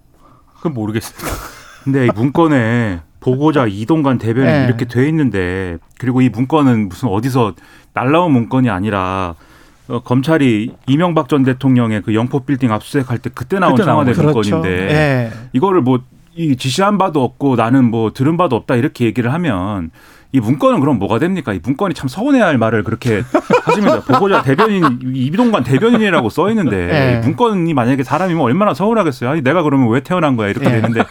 그건 0.56 0.74
모르겠습니다. 0.74 1.28
근데 1.82 2.06
이 2.06 2.10
문건에 2.14 3.00
보고자 3.20 3.66
이동관 3.66 4.18
대변인 4.18 4.52
네. 4.52 4.64
이렇게 4.66 4.84
돼 4.84 5.08
있는데 5.08 5.78
그리고 5.98 6.20
이 6.20 6.28
문건은 6.28 6.88
무슨 6.88 7.08
어디서 7.08 7.54
날라온 7.92 8.32
문건이 8.32 8.70
아니라 8.70 9.34
어, 9.88 10.00
검찰이 10.00 10.74
이명박 10.86 11.28
전 11.28 11.42
대통령의 11.42 12.02
그 12.02 12.14
영포 12.14 12.40
빌딩 12.40 12.70
압수수색할 12.70 13.18
때 13.18 13.30
그때 13.34 13.58
나온 13.58 13.76
청와대. 13.76 14.12
문건인데 14.12 14.68
예. 14.70 15.32
이거를 15.52 15.80
뭐 15.82 15.98
이 16.38 16.54
지시한 16.54 16.98
바도 16.98 17.24
없고 17.24 17.56
나는 17.56 17.90
뭐 17.90 18.12
들은 18.12 18.36
바도 18.36 18.54
없다 18.54 18.76
이렇게 18.76 19.04
얘기를 19.06 19.32
하면 19.32 19.90
이 20.32 20.40
문건은 20.40 20.80
그럼 20.80 20.98
뭐가 20.98 21.18
됩니까? 21.18 21.54
이 21.54 21.60
문건이 21.62 21.94
참 21.94 22.06
서운해할 22.08 22.58
말을 22.58 22.84
그렇게 22.84 23.22
하십니다. 23.64 24.00
보고자 24.02 24.42
대변인 24.42 24.98
이동관 25.14 25.64
대변인이라고 25.64 26.28
써 26.28 26.50
있는데 26.50 26.76
예. 26.92 27.16
이 27.16 27.26
문건이 27.26 27.72
만약에 27.72 28.02
사람이면 28.02 28.42
얼마나 28.42 28.74
서운하겠어요. 28.74 29.30
아니 29.30 29.42
내가 29.42 29.62
그러면 29.62 29.88
왜 29.88 30.00
태어난 30.00 30.36
거야 30.36 30.48
이렇게 30.50 30.66
예. 30.66 30.70
되는데 30.72 31.02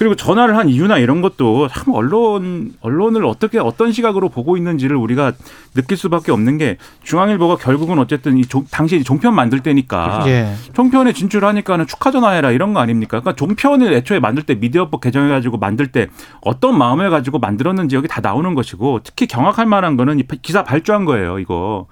그리고 0.00 0.14
전화를 0.14 0.56
한 0.56 0.70
이유나 0.70 0.96
이런 0.96 1.20
것도 1.20 1.68
참 1.68 1.92
언론 1.92 2.72
언론을 2.80 3.26
어떻게 3.26 3.58
어떤 3.58 3.92
시각으로 3.92 4.30
보고 4.30 4.56
있는지를 4.56 4.96
우리가 4.96 5.32
느낄 5.74 5.98
수밖에 5.98 6.32
없는 6.32 6.56
게 6.56 6.78
중앙일보가 7.02 7.56
결국은 7.56 7.98
어쨌든 7.98 8.38
이 8.38 8.46
종, 8.46 8.64
당시 8.70 9.04
종편 9.04 9.34
만들 9.34 9.60
때니까 9.60 10.24
예. 10.26 10.54
종편에 10.72 11.12
진출하니까는 11.12 11.86
축하 11.86 12.10
전화해라 12.10 12.50
이런 12.50 12.72
거 12.72 12.80
아닙니까? 12.80 13.20
그러니까 13.20 13.36
종편을 13.36 13.92
애초에 13.92 14.20
만들 14.20 14.42
때 14.42 14.54
미디어법 14.54 15.02
개정해가지고 15.02 15.58
만들 15.58 15.88
때 15.88 16.06
어떤 16.40 16.78
마음을 16.78 17.10
가지고 17.10 17.38
만들었는지 17.38 17.94
여기 17.94 18.08
다 18.08 18.22
나오는 18.22 18.54
것이고 18.54 19.00
특히 19.04 19.26
경악할 19.26 19.66
만한 19.66 19.98
거는 19.98 20.18
이 20.18 20.22
기사 20.40 20.64
발주한 20.64 21.04
거예요. 21.04 21.38
이거 21.38 21.88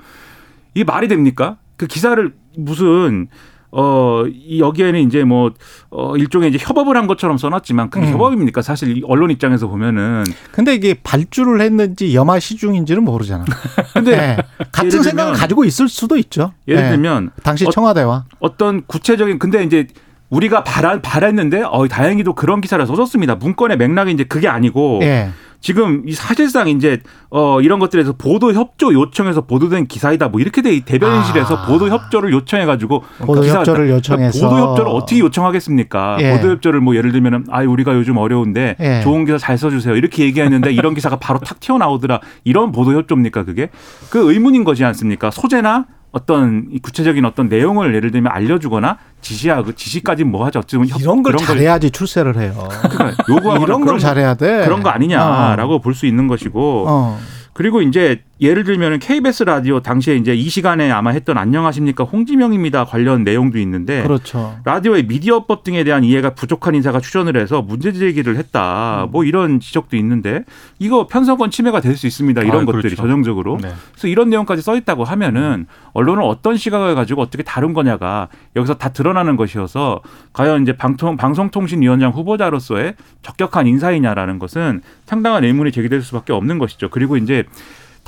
이 0.73 0.83
말이 0.83 1.09
됩니까? 1.09 1.59
그 1.77 1.87
기사를 1.87 2.35
무슨 2.57 3.29
어, 3.71 4.25
이 4.27 4.61
여기에는 4.61 5.01
이제 5.01 5.25
뭐, 5.25 5.53
어, 5.91 6.17
일종의 6.17 6.49
이제 6.49 6.59
협업을 6.61 6.97
한 6.97 7.07
것처럼 7.07 7.37
써놨지만 7.37 7.91
그게 7.91 8.07
음. 8.07 8.13
협업입니까? 8.15 8.63
사실 8.63 8.97
이 8.97 9.03
언론 9.05 9.31
입장에서 9.31 9.67
보면은. 9.69 10.25
근데 10.53 10.75
이게 10.75 10.95
발주를 11.03 11.61
했는지 11.61 12.15
염화 12.15 12.39
시중인지는 12.41 13.05
모르잖아. 13.05 13.45
근데 13.93 14.13
예. 14.13 14.37
같은 14.73 15.03
생각을 15.03 15.35
가지고 15.35 15.65
있을 15.65 15.89
수도 15.89 16.17
있죠. 16.17 16.53
예를 16.67 16.85
예. 16.85 16.89
들면 16.91 17.31
당시 17.43 17.67
어- 17.67 17.71
청와대와 17.71 18.25
어 18.41 18.57
떤 18.57 18.83
구체적인 18.87 19.39
근데 19.39 19.63
이제 19.63 19.87
우리가 20.31 20.65
바라, 20.65 21.01
바랬는데 21.01 21.63
어 21.65 21.87
다행히도 21.89 22.35
그런 22.35 22.61
기사를 22.61 22.85
써줬습니다. 22.87 23.37
문건의 23.37 23.77
맥락이 23.77 24.13
이제 24.13 24.25
그게 24.25 24.49
아니고 24.49 25.01
예. 25.03 25.31
지금 25.61 26.03
이 26.07 26.13
사실상 26.13 26.69
이제 26.69 27.01
어 27.31 27.61
이런 27.61 27.79
것들에서 27.79 28.13
보도 28.13 28.53
협조 28.53 28.93
요청해서 28.93 29.43
보도된 29.43 29.87
기사이다 29.87 30.29
뭐 30.29 30.41
이렇게 30.41 30.63
돼 30.63 30.79
대변인실에서 30.85 31.57
아. 31.57 31.67
보도 31.67 31.89
협조를 31.89 32.33
요청해 32.33 32.65
가지고 32.65 33.03
보도 33.19 33.45
협조를 33.45 33.91
요청해서 33.91 34.49
보도 34.49 34.61
협조를 34.61 34.91
어떻게 34.93 35.19
요청하겠습니까? 35.19 36.19
예. 36.21 36.37
보도 36.37 36.51
협조를 36.53 36.81
뭐 36.81 36.95
예를 36.97 37.13
들면은 37.13 37.45
아 37.51 37.63
우리가 37.63 37.95
요즘 37.95 38.17
어려운데 38.17 38.77
예. 38.79 39.01
좋은 39.03 39.25
기사 39.25 39.37
잘 39.37 39.59
써주세요 39.59 39.97
이렇게 39.97 40.25
얘기했는데 40.25 40.73
이런 40.73 40.95
기사가 40.95 41.17
바로 41.17 41.41
탁 41.41 41.59
튀어나오더라 41.59 42.21
이런 42.45 42.71
보도 42.71 42.93
협조입니까 42.93 43.45
그게 43.45 43.71
그 44.11 44.33
의문인 44.33 44.65
거지 44.65 44.85
않습니까? 44.85 45.31
소재나 45.31 45.87
어떤 46.11 46.69
이 46.73 46.79
구체적인 46.79 47.25
어떤 47.25 47.49
내용을 47.49 47.95
예를 47.95 48.11
들면 48.11 48.33
알려주거나 48.33 48.97
지시하고 49.21 49.73
지시까지 49.73 50.25
뭐 50.25 50.45
하죠 50.47 50.61
어쩌면 50.61 50.89
협- 50.89 51.01
이런 51.01 51.23
걸 51.23 51.37
잘해야지 51.37 51.91
출세를 51.91 52.39
해요. 52.39 52.69
그러니까 52.91 53.25
요구하거나 53.29 53.65
이런 53.65 53.85
걸 53.85 53.99
잘해야 53.99 54.35
돼. 54.35 54.65
그런 54.65 54.83
거 54.83 54.89
아니냐라고 54.91 55.81
볼수 55.81 56.07
있는 56.07 56.27
것이고 56.29 56.85
어. 56.89 57.19
그리고 57.53 57.83
이제 57.83 58.23
예를 58.41 58.65
들면 58.65 59.01
KBS 59.01 59.45
라디오 59.45 59.81
당시에 59.81 60.17
이제 60.17 60.35
이 60.35 60.49
시간에 60.49 60.91
아마 60.91 61.11
했던 61.11 61.37
안녕하십니까 61.37 62.05
홍지명입니다 62.05 62.85
관련 62.85 63.25
내용도 63.25 63.59
있는데 63.59 64.03
그렇죠. 64.03 64.57
라디오의 64.65 65.07
미디어법 65.07 65.65
등에 65.65 65.85
대한 65.85 66.05
이해가 66.05 66.35
부족한 66.35 66.75
인사가 66.75 67.01
출연을 67.01 67.37
해서 67.37 67.63
문제 67.63 67.93
제기를 67.93 68.37
했다. 68.37 69.05
음. 69.05 69.11
뭐 69.11 69.25
이런 69.25 69.61
지적도 69.61 69.97
있는데 69.97 70.45
이거 70.79 71.07
편성권 71.07 71.51
침해가 71.51 71.81
될 71.81 71.99
수 71.99 72.07
있습니다. 72.07 72.43
이런 72.43 72.63
아, 72.63 72.65
것들이 72.65 72.83
그렇죠. 72.83 72.97
전형적으로. 72.97 73.59
네. 73.61 73.73
그래서 73.91 74.09
이런 74.09 74.31
내용까지 74.31 74.63
써 74.63 74.77
있다고 74.77 75.05
하면은 75.05 75.67
언론은 75.93 76.23
어떤 76.23 76.57
시각을 76.57 76.95
가지고 76.95 77.23
어떻게 77.23 77.43
다룬 77.43 77.75
거냐가 77.75 78.29
여기서 78.57 78.75
다 78.75 78.91
드러나는 78.91 79.37
것이어서 79.37 80.01
과연 80.33 80.63
이제 80.63 80.77
방통 80.77 81.17
방송통신위원장 81.17 82.13
후보자로서의 82.13 82.95
적격한 83.23 83.67
인사이냐라는 83.67 84.39
것은 84.39 84.83
상당한 85.07 85.45
의문이 85.45 85.73
제기될 85.73 86.03
수밖에 86.03 86.33
없는 86.33 86.59
것이죠. 86.59 86.89
그리고 86.89 87.17
이제 87.17 87.45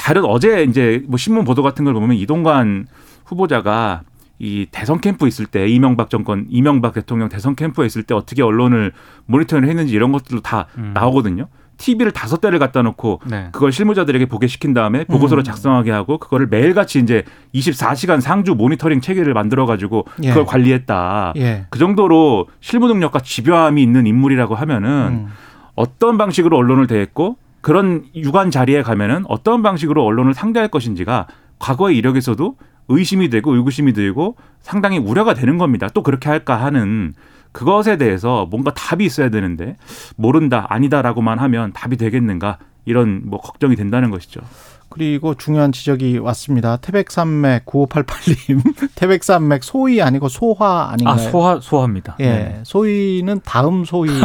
다른 0.01 0.25
어제 0.25 0.65
이제 0.65 1.05
뭐 1.09 1.19
신문 1.19 1.45
보도 1.45 1.63
같은 1.63 1.85
걸 1.85 1.93
보면 1.93 2.17
이동관 2.17 2.87
후보자가 3.27 4.01
이 4.39 4.67
대선 4.71 4.99
캠프 4.99 5.29
있을 5.29 5.45
때 5.45 5.69
이명박 5.69 6.09
정권 6.09 6.47
이명박 6.49 6.95
대통령 6.95 7.29
대선 7.29 7.55
캠프에 7.55 7.85
있을 7.85 8.03
때 8.03 8.15
어떻게 8.15 8.43
언론을 8.43 8.93
모니터링 9.27 9.69
했는지 9.69 9.93
이런 9.93 10.11
것들도 10.11 10.41
다 10.41 10.67
음. 10.79 10.93
나오거든요. 10.95 11.49
TV를 11.77 12.13
다섯 12.13 12.41
대를 12.41 12.59
갖다 12.59 12.81
놓고 12.81 13.21
네. 13.27 13.49
그걸 13.53 13.73
실무자들에게 13.73 14.27
보게 14.27 14.47
시킨 14.47 14.73
다음에 14.73 15.05
보고서를 15.05 15.43
음. 15.43 15.45
작성하게 15.45 15.91
하고 15.91 16.17
그거를 16.17 16.47
매일같이 16.47 16.99
이제 16.99 17.25
24시간 17.55 18.23
상주 18.23 18.55
모니터링 18.55 19.03
체계를 19.03 19.35
만들어 19.35 19.67
가지고 19.67 20.07
예. 20.23 20.31
그걸 20.31 20.47
관리했다. 20.47 21.35
예. 21.37 21.67
그 21.69 21.79
정도로 21.79 22.49
실무 22.61 22.89
능력과 22.89 23.21
집요함이 23.21 23.83
있는 23.83 24.07
인물이라고 24.07 24.55
하면은 24.55 24.91
음. 24.91 25.27
어떤 25.75 26.17
방식으로 26.19 26.57
언론을 26.57 26.87
대했고 26.87 27.37
그런 27.61 28.05
유관 28.15 28.51
자리에 28.51 28.83
가면은 28.83 29.25
어떤 29.29 29.63
방식으로 29.63 30.05
언론을 30.05 30.35
상대할 30.35 30.69
것인지가 30.69 31.27
과거의 31.59 31.97
이력에서도 31.99 32.57
의심이 32.89 33.31
되고 33.31 33.55
의구심이 33.55 33.93
들고 33.93 34.37
상당히 34.61 34.99
우려가 34.99 35.35
되는 35.35 35.59
겁니다. 35.59 35.89
또 35.95 36.03
그렇게 36.03 36.29
할까 36.29 36.57
하는 36.57 37.15
그것에 37.53 37.97
대해서 37.97 38.47
뭔가 38.51 38.73
답이 38.75 39.05
있어야 39.05 39.29
되는데 39.29 39.77
모른다 40.17 40.67
아니다라고만 40.69 41.39
하면 41.39 41.73
답이 41.73 41.97
되겠는가 41.97 42.59
이런 42.85 43.23
뭐 43.25 43.41
걱정이 43.41 43.77
된다는 43.77 44.11
것이죠. 44.11 44.41
그리고 44.89 45.35
중요한 45.35 45.71
지적이 45.71 46.19
왔습니다. 46.19 46.77
태백산맥 46.77 47.65
9588님. 47.65 48.91
태백산맥 48.97 49.63
소위 49.63 50.03
아니고 50.03 50.29
소화 50.29 50.91
아닌가요? 50.91 51.15
아 51.15 51.19
소화 51.19 51.61
소화입니다. 51.61 52.17
예. 52.19 52.25
네. 52.25 52.61
소위는 52.65 53.41
다음 53.45 53.85
소위. 53.85 54.11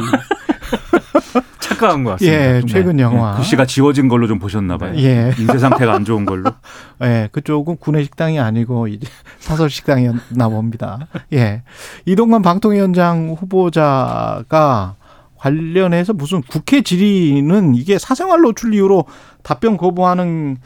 안타까운 1.75 2.03
것 2.03 2.11
같습니다. 2.11 2.55
예. 2.55 2.61
최근 2.67 2.99
영화. 2.99 3.35
글씨가 3.35 3.65
지워진 3.65 4.07
걸로 4.07 4.27
좀 4.27 4.39
보셨나 4.39 4.77
봐요. 4.77 4.93
예. 4.97 5.33
인쇄 5.37 5.59
상태가 5.59 5.93
안 5.93 6.05
좋은 6.05 6.25
걸로. 6.25 6.51
예, 7.03 7.29
그쪽은 7.31 7.77
구내 7.77 8.03
식당이 8.03 8.39
아니고 8.39 8.87
이제 8.87 9.07
사설 9.39 9.69
식당이었나 9.69 10.49
봅니다. 10.49 11.07
예. 11.33 11.63
이동관 12.05 12.41
방통위원장 12.41 13.35
후보자가 13.37 14.95
관련해서 15.37 16.13
무슨 16.13 16.41
국회 16.41 16.81
질의는 16.81 17.75
이게 17.75 17.99
사생활 17.99 18.41
노출 18.41 18.73
이유로 18.73 19.05
답변 19.43 19.77
거부하는 19.77 20.57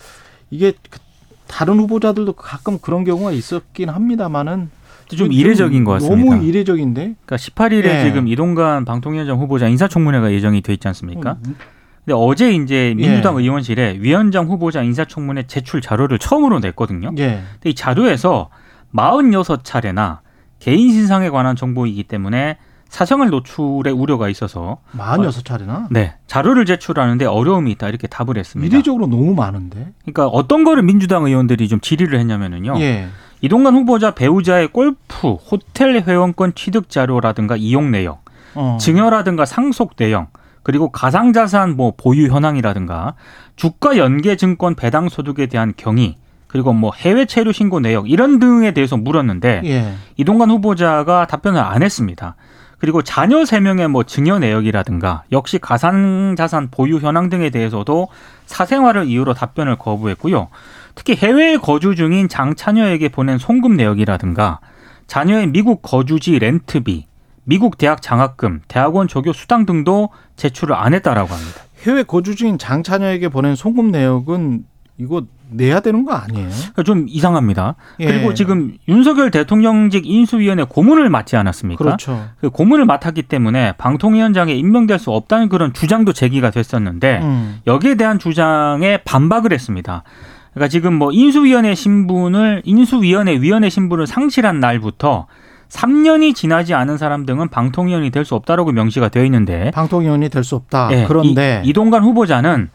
이게 0.52 0.74
그 0.90 1.00
다른 1.48 1.80
후보자들도 1.80 2.34
가끔 2.34 2.78
그런 2.80 3.04
경우가 3.04 3.32
있었긴 3.32 3.90
합니다만은 3.90 4.70
좀 5.16 5.32
이례적인 5.32 5.84
것 5.84 5.94
같습니다. 5.94 6.36
너무 6.36 6.44
이례적인데. 6.46 7.02
그러니까 7.26 7.36
18일에 7.36 7.86
예. 7.86 8.04
지금 8.04 8.28
이동관 8.28 8.86
방통위원장 8.86 9.40
후보자 9.40 9.68
인사청문회가 9.68 10.32
예정이 10.32 10.62
돼 10.62 10.74
있지 10.74 10.88
않습니까? 10.88 11.38
음, 11.46 11.56
근데 12.06 12.14
어제 12.16 12.52
이제 12.52 12.94
민주당 12.96 13.38
예. 13.38 13.44
의원실에 13.44 13.98
위원장 14.00 14.48
후보자 14.48 14.82
인사청문회 14.82 15.44
제출 15.48 15.82
자료를 15.82 16.20
처음으로 16.20 16.60
냈거든요. 16.60 17.12
예. 17.18 17.42
근데 17.54 17.70
이 17.70 17.76
자료에서 17.76 18.50
46차례나 18.94 20.20
개인 20.60 20.92
신상에 20.92 21.30
관한 21.30 21.56
정보이기 21.56 22.04
때문에 22.04 22.58
사생활 22.90 23.30
노출의 23.30 23.94
우려가 23.94 24.30
있어서 24.30 24.80
46차례나? 24.98 25.88
네 25.92 26.16
자료를 26.26 26.66
제출하는데 26.66 27.24
어려움이 27.26 27.72
있다 27.72 27.88
이렇게 27.88 28.08
답을 28.08 28.38
했습니다. 28.38 28.76
이례적으로 28.76 29.06
너무 29.08 29.36
많은데. 29.36 29.92
그러니까 30.02 30.28
어떤 30.28 30.64
거를 30.64 30.82
민주당 30.84 31.26
의원들이 31.26 31.68
좀 31.68 31.80
질의를 31.80 32.20
했냐면은요. 32.20 32.80
예. 32.80 33.08
이동관 33.42 33.76
후보자 33.76 34.12
배우자의 34.12 34.68
골프, 34.70 35.32
호텔 35.32 36.02
회원권 36.02 36.56
취득 36.56 36.90
자료라든가 36.90 37.56
이용 37.56 37.92
내역, 37.92 38.24
어. 38.56 38.78
증여라든가 38.80 39.46
상속 39.46 39.96
내용, 39.96 40.28
그리고 40.64 40.92
가상자산 40.92 41.78
뭐 41.78 41.94
보유 41.96 42.28
현황이라든가 42.28 43.16
주가 43.56 43.98
연계 43.98 44.36
증권 44.36 44.76
배당 44.76 45.10
소득에 45.10 45.46
대한 45.46 45.74
경위, 45.78 46.18
그리고 46.48 46.74
뭐 46.74 46.92
해외 46.96 47.26
체류 47.26 47.54
신고 47.54 47.80
내역 47.80 48.10
이런 48.10 48.40
등에 48.40 48.72
대해서 48.72 48.98
물었는데 48.98 49.62
예. 49.66 49.94
이동관 50.18 50.50
후보자가 50.50 51.28
답변을 51.28 51.62
안 51.62 51.84
했습니다. 51.84 52.36
그리고 52.80 53.02
자녀 53.02 53.46
세명의뭐 53.46 54.04
증여 54.04 54.40
내역이라든가 54.40 55.24
역시 55.32 55.60
가상 55.60 56.36
자산 56.38 56.70
보유 56.72 56.98
현황 56.98 57.30
등에 57.30 57.50
대해서도 57.50 58.08
사생활을 58.46 59.06
이유로 59.06 59.34
답변을 59.34 59.76
거부했고요. 59.76 60.48
특히 61.00 61.16
해외에 61.16 61.56
거주 61.56 61.96
중인 61.96 62.28
장차녀에게 62.28 63.08
보낸 63.08 63.38
송금 63.38 63.78
내역이라든가 63.78 64.60
자녀의 65.08 65.48
미국 65.48 65.82
거주지 65.82 66.38
렌트비, 66.38 67.06
미국 67.46 67.78
대학 67.78 68.02
장학금, 68.02 68.60
대학원 68.68 69.08
조교 69.08 69.32
수당 69.32 69.66
등도 69.66 70.10
제출을 70.36 70.76
안 70.76 70.94
했다라고 70.94 71.34
합니다. 71.34 71.62
해외 71.84 72.04
거주 72.04 72.36
중인 72.36 72.58
장차녀에게 72.58 73.30
보낸 73.30 73.56
송금 73.56 73.92
내역은 73.92 74.66
이거 74.98 75.24
내야 75.50 75.80
되는 75.80 76.04
거 76.04 76.12
아니에요? 76.12 76.50
그러니까 76.50 76.84
좀 76.84 77.06
이상합니다. 77.08 77.76
예. 78.02 78.06
그리고 78.06 78.34
지금 78.34 78.76
윤석열 78.90 79.32
대통령직 79.32 80.06
인수위원회 80.06 80.66
고문을 80.66 81.10
맡지 81.10 81.38
않았습니까? 81.38 81.82
그렇죠. 81.82 82.28
그 82.42 82.50
고문을 82.50 82.84
맡았기 82.84 83.22
때문에 83.24 83.72
방통위원장에 83.78 84.54
임명될 84.54 85.00
수 85.00 85.12
없다는 85.12 85.48
그런 85.48 85.72
주장도 85.72 86.12
제기가 86.12 86.52
됐었는데 86.52 87.22
음. 87.24 87.62
여기에 87.68 87.96
대한 87.96 88.20
주장에 88.20 88.98
반박을 89.06 89.54
했습니다. 89.54 90.04
그러니까 90.54 90.68
지금 90.70 90.94
뭐 90.96 91.12
인수위원회 91.12 91.76
신분을 91.76 92.62
인수위원회 92.66 93.40
위원회 93.42 93.70
신분을 93.70 94.08
상실한 94.08 94.60
날부터 94.60 95.28
3년이 95.70 96.34
지나지 96.36 96.74
않은 96.74 96.98
사람 96.98 97.26
등은 97.28 97.50
방통위원이 97.50 98.10
될 98.10 98.26
수 98.26 98.34
없다라고 98.36 98.72
명시가 98.72 99.10
되어 99.10 99.24
있는데 99.26 99.70
방통위원이 99.72 100.30
될 100.30 100.44
수 100.44 100.56
없다. 100.56 100.90
예, 100.92 101.06
그런데 101.08 101.62
이, 101.64 101.70
이동관 101.70 102.04
후보자는 102.04 102.70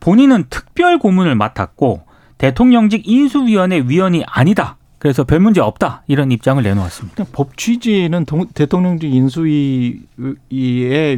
본인은 0.00 0.44
특별 0.50 0.98
고문을 0.98 1.36
맡았고 1.36 2.02
대통령직 2.38 3.08
인수위원회 3.08 3.84
위원이 3.86 4.24
아니다. 4.26 4.76
그래서 4.98 5.22
별 5.22 5.38
문제 5.38 5.60
없다 5.60 6.02
이런 6.08 6.32
입장을 6.32 6.60
내놓았습니다. 6.62 7.14
그냥 7.14 7.28
법 7.32 7.56
취지는 7.56 8.24
동- 8.24 8.48
대통령직 8.52 9.14
인수위의 9.14 10.02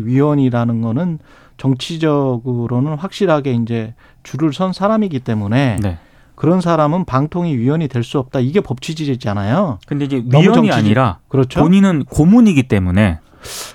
위원이라는 0.06 0.80
거는 0.82 1.18
정치적으로는 1.56 2.94
확실하게 2.96 3.54
이제 3.54 3.94
줄을 4.22 4.52
선 4.52 4.72
사람이기 4.72 5.20
때문에 5.20 5.78
네. 5.82 5.98
그런 6.34 6.60
사람은 6.60 7.06
방통위 7.06 7.56
위원이 7.56 7.88
될 7.88 8.02
수 8.04 8.18
없다. 8.18 8.40
이게 8.40 8.60
법 8.60 8.82
취지잖아요. 8.82 9.78
근데 9.86 10.04
이제 10.04 10.22
위원이 10.24 10.70
아니라 10.70 11.18
그렇죠? 11.28 11.60
본인은 11.60 12.04
고문이기 12.04 12.64
때문에 12.64 13.20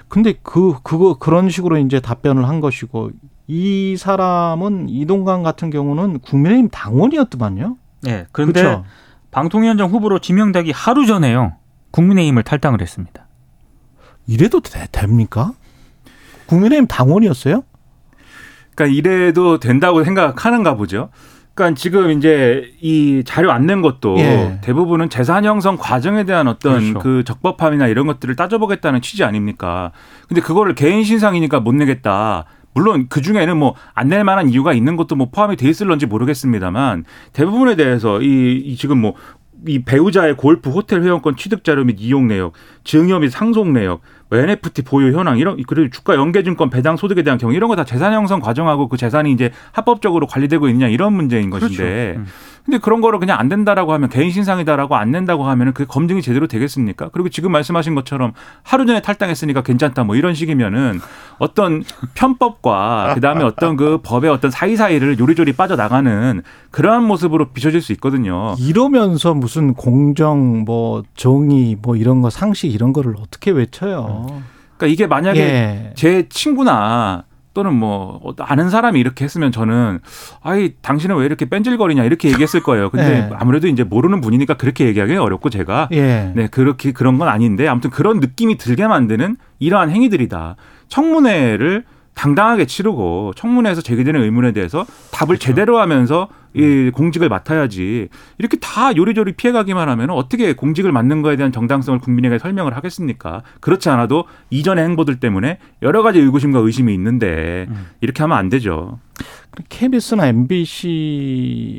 근데 0.07 0.33
그 0.43 0.75
그거 0.83 1.17
그런 1.17 1.49
식으로 1.49 1.77
이제 1.77 1.99
답변을 1.99 2.47
한 2.47 2.59
것이고 2.59 3.11
이 3.47 3.95
사람은 3.97 4.89
이동관 4.89 5.43
같은 5.43 5.69
경우는 5.71 6.19
국민의힘 6.19 6.69
당원이었더만요. 6.69 7.77
네. 8.03 8.25
그런데 8.31 8.61
그렇죠. 8.61 8.85
방통위원장 9.31 9.89
후보로 9.89 10.19
지명되기 10.19 10.71
하루 10.71 11.05
전에요. 11.05 11.53
국민의힘을 11.91 12.43
탈당을 12.43 12.81
했습니다. 12.81 13.27
이래도 14.27 14.59
되, 14.59 14.87
됩니까? 14.91 15.53
국민의힘 16.45 16.87
당원이었어요? 16.87 17.63
그러니까 18.81 18.97
이래도 18.97 19.59
된다고 19.59 20.03
생각하는가 20.03 20.75
보죠. 20.75 21.09
그러니까 21.53 21.77
지금 21.79 22.11
이제 22.11 22.71
이 22.81 23.23
자료 23.25 23.51
안 23.51 23.65
낸 23.65 23.81
것도 23.81 24.17
예. 24.17 24.59
대부분은 24.61 25.09
재산 25.09 25.45
형성 25.45 25.77
과정에 25.77 26.23
대한 26.23 26.47
어떤 26.47 26.79
그렇죠. 26.93 26.99
그 26.99 27.23
적법함이나 27.23 27.87
이런 27.87 28.07
것들을 28.07 28.35
따져보겠다는 28.35 29.01
취지 29.01 29.23
아닙니까? 29.23 29.91
근데 30.27 30.41
그거를 30.41 30.73
개인 30.75 31.03
신상이니까 31.03 31.59
못 31.59 31.73
내겠다. 31.75 32.45
물론 32.73 33.07
그 33.09 33.21
중에는 33.21 33.57
뭐 33.57 33.75
안 33.93 34.07
낼 34.07 34.23
만한 34.23 34.49
이유가 34.49 34.73
있는 34.73 34.95
것도 34.95 35.15
뭐 35.15 35.29
포함이 35.29 35.57
돼 35.57 35.69
있을런지 35.69 36.05
모르겠습니다만 36.05 37.03
대부분에 37.33 37.75
대해서 37.75 38.21
이, 38.21 38.55
이 38.65 38.75
지금 38.77 38.99
뭐이 38.99 39.83
배우자의 39.85 40.37
골프 40.37 40.69
호텔 40.69 41.03
회원권 41.03 41.35
취득 41.35 41.63
자료 41.65 41.83
및 41.83 41.97
이용 41.99 42.27
내역, 42.27 42.53
증여 42.85 43.19
및 43.19 43.29
상속 43.29 43.69
내역, 43.69 44.01
뭐 44.20 44.20
NFT 44.37 44.83
보유 44.83 45.17
현황 45.17 45.37
이런 45.37 45.61
그리고 45.67 45.89
주가 45.89 46.15
연계증권 46.15 46.69
배당 46.69 46.95
소득에 46.97 47.23
대한 47.23 47.37
경우 47.37 47.53
이런 47.53 47.67
거 47.67 47.75
다 47.75 47.83
재산 47.85 48.13
형성 48.13 48.39
과정하고 48.39 48.87
그 48.87 48.97
재산이 48.97 49.31
이제 49.31 49.51
합법적으로 49.71 50.27
관리되고 50.27 50.67
있느냐 50.69 50.87
이런 50.87 51.13
문제인 51.13 51.49
것인데 51.49 52.15
음. 52.17 52.25
근데 52.65 52.77
그런 52.77 53.01
거를 53.01 53.19
그냥 53.19 53.39
안 53.39 53.49
된다라고 53.49 53.93
하면 53.93 54.09
개인 54.09 54.31
신상이다라고 54.31 54.95
안 54.95 55.11
낸다고 55.11 55.45
하면은 55.45 55.73
그게 55.73 55.85
검증이 55.87 56.21
제대로 56.21 56.47
되겠습니까? 56.47 57.09
그리고 57.09 57.29
지금 57.29 57.51
말씀하신 57.51 57.95
것처럼 57.95 58.33
하루 58.63 58.85
전에 58.85 59.01
탈당했으니까 59.01 59.61
괜찮다 59.63 60.03
뭐 60.03 60.15
이런 60.15 60.33
식이면은 60.33 60.99
어떤 61.39 61.83
편법과 62.13 63.13
그다음에 63.15 63.43
어떤 63.43 63.75
그 63.75 63.99
법의 64.03 64.29
어떤 64.29 64.51
사이사이를 64.51 65.19
요리조리 65.19 65.53
빠져나가는 65.53 66.41
그러한 66.69 67.03
모습으로 67.03 67.49
비춰질 67.49 67.81
수 67.81 67.91
있거든요. 67.93 68.55
이러면서 68.59 69.33
무슨 69.33 69.73
공정 69.73 70.63
뭐 70.63 71.03
정의 71.15 71.77
뭐 71.81 71.95
이런 71.95 72.21
거 72.21 72.29
상식 72.29 72.73
이런 72.73 72.93
거를 72.93 73.15
어떻게 73.19 73.51
외쳐요? 73.51 74.25
그러니까 74.77 74.87
이게 74.87 75.07
만약에 75.07 75.39
예. 75.39 75.93
제 75.95 76.27
친구나 76.29 77.25
또는 77.53 77.73
뭐 77.73 78.33
아는 78.39 78.69
사람이 78.69 78.99
이렇게 78.99 79.25
했으면 79.25 79.51
저는 79.51 79.99
아이 80.41 80.73
당신은 80.81 81.17
왜 81.17 81.25
이렇게 81.25 81.45
뺀질거리냐 81.45 82.03
이렇게 82.03 82.29
얘기했을 82.29 82.63
거예요. 82.63 82.89
근데 82.89 83.21
네. 83.21 83.29
아무래도 83.33 83.67
이제 83.67 83.83
모르는 83.83 84.21
분이니까 84.21 84.55
그렇게 84.55 84.85
얘기하기 84.85 85.15
어렵고 85.15 85.49
제가 85.49 85.89
예. 85.91 86.31
네 86.35 86.47
그렇게 86.47 86.91
그런 86.91 87.17
건 87.17 87.27
아닌데 87.27 87.67
아무튼 87.67 87.89
그런 87.89 88.19
느낌이 88.19 88.57
들게 88.57 88.87
만드는 88.87 89.35
이러한 89.59 89.89
행위들이다. 89.91 90.55
청문회를 90.87 91.83
당당하게 92.13 92.65
치르고 92.65 93.33
청문회에서 93.35 93.81
제기되는 93.81 94.21
의문에 94.21 94.51
대해서 94.51 94.85
답을 95.11 95.37
제대로 95.37 95.79
하면서 95.79 96.27
이 96.53 96.91
공직을 96.93 97.29
맡아야지 97.29 98.09
이렇게 98.37 98.57
다 98.57 98.95
요리조리 98.95 99.33
피해가기만 99.33 99.87
하면 99.89 100.09
어떻게 100.09 100.53
공직을 100.53 100.91
맡는 100.91 101.21
거에 101.21 101.37
대한 101.37 101.51
정당성을 101.53 101.99
국민에게 101.99 102.39
설명을 102.39 102.75
하겠습니까? 102.75 103.41
그렇지 103.61 103.89
않아도 103.89 104.25
이전의 104.49 104.83
행보들 104.83 105.19
때문에 105.19 105.59
여러 105.81 106.03
가지 106.03 106.19
의구심과 106.19 106.59
의심이 106.59 106.93
있는데 106.93 107.67
이렇게 108.01 108.21
하면 108.23 108.37
안 108.37 108.49
되죠. 108.49 108.99
KBS나 109.69 110.27
MBC의 110.27 111.77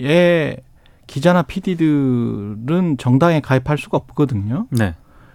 기자나 1.07 1.42
PD들은 1.42 2.97
정당에 2.99 3.40
가입할 3.40 3.77
수가 3.77 3.99
없거든요. 3.99 4.66
네. 4.71 4.95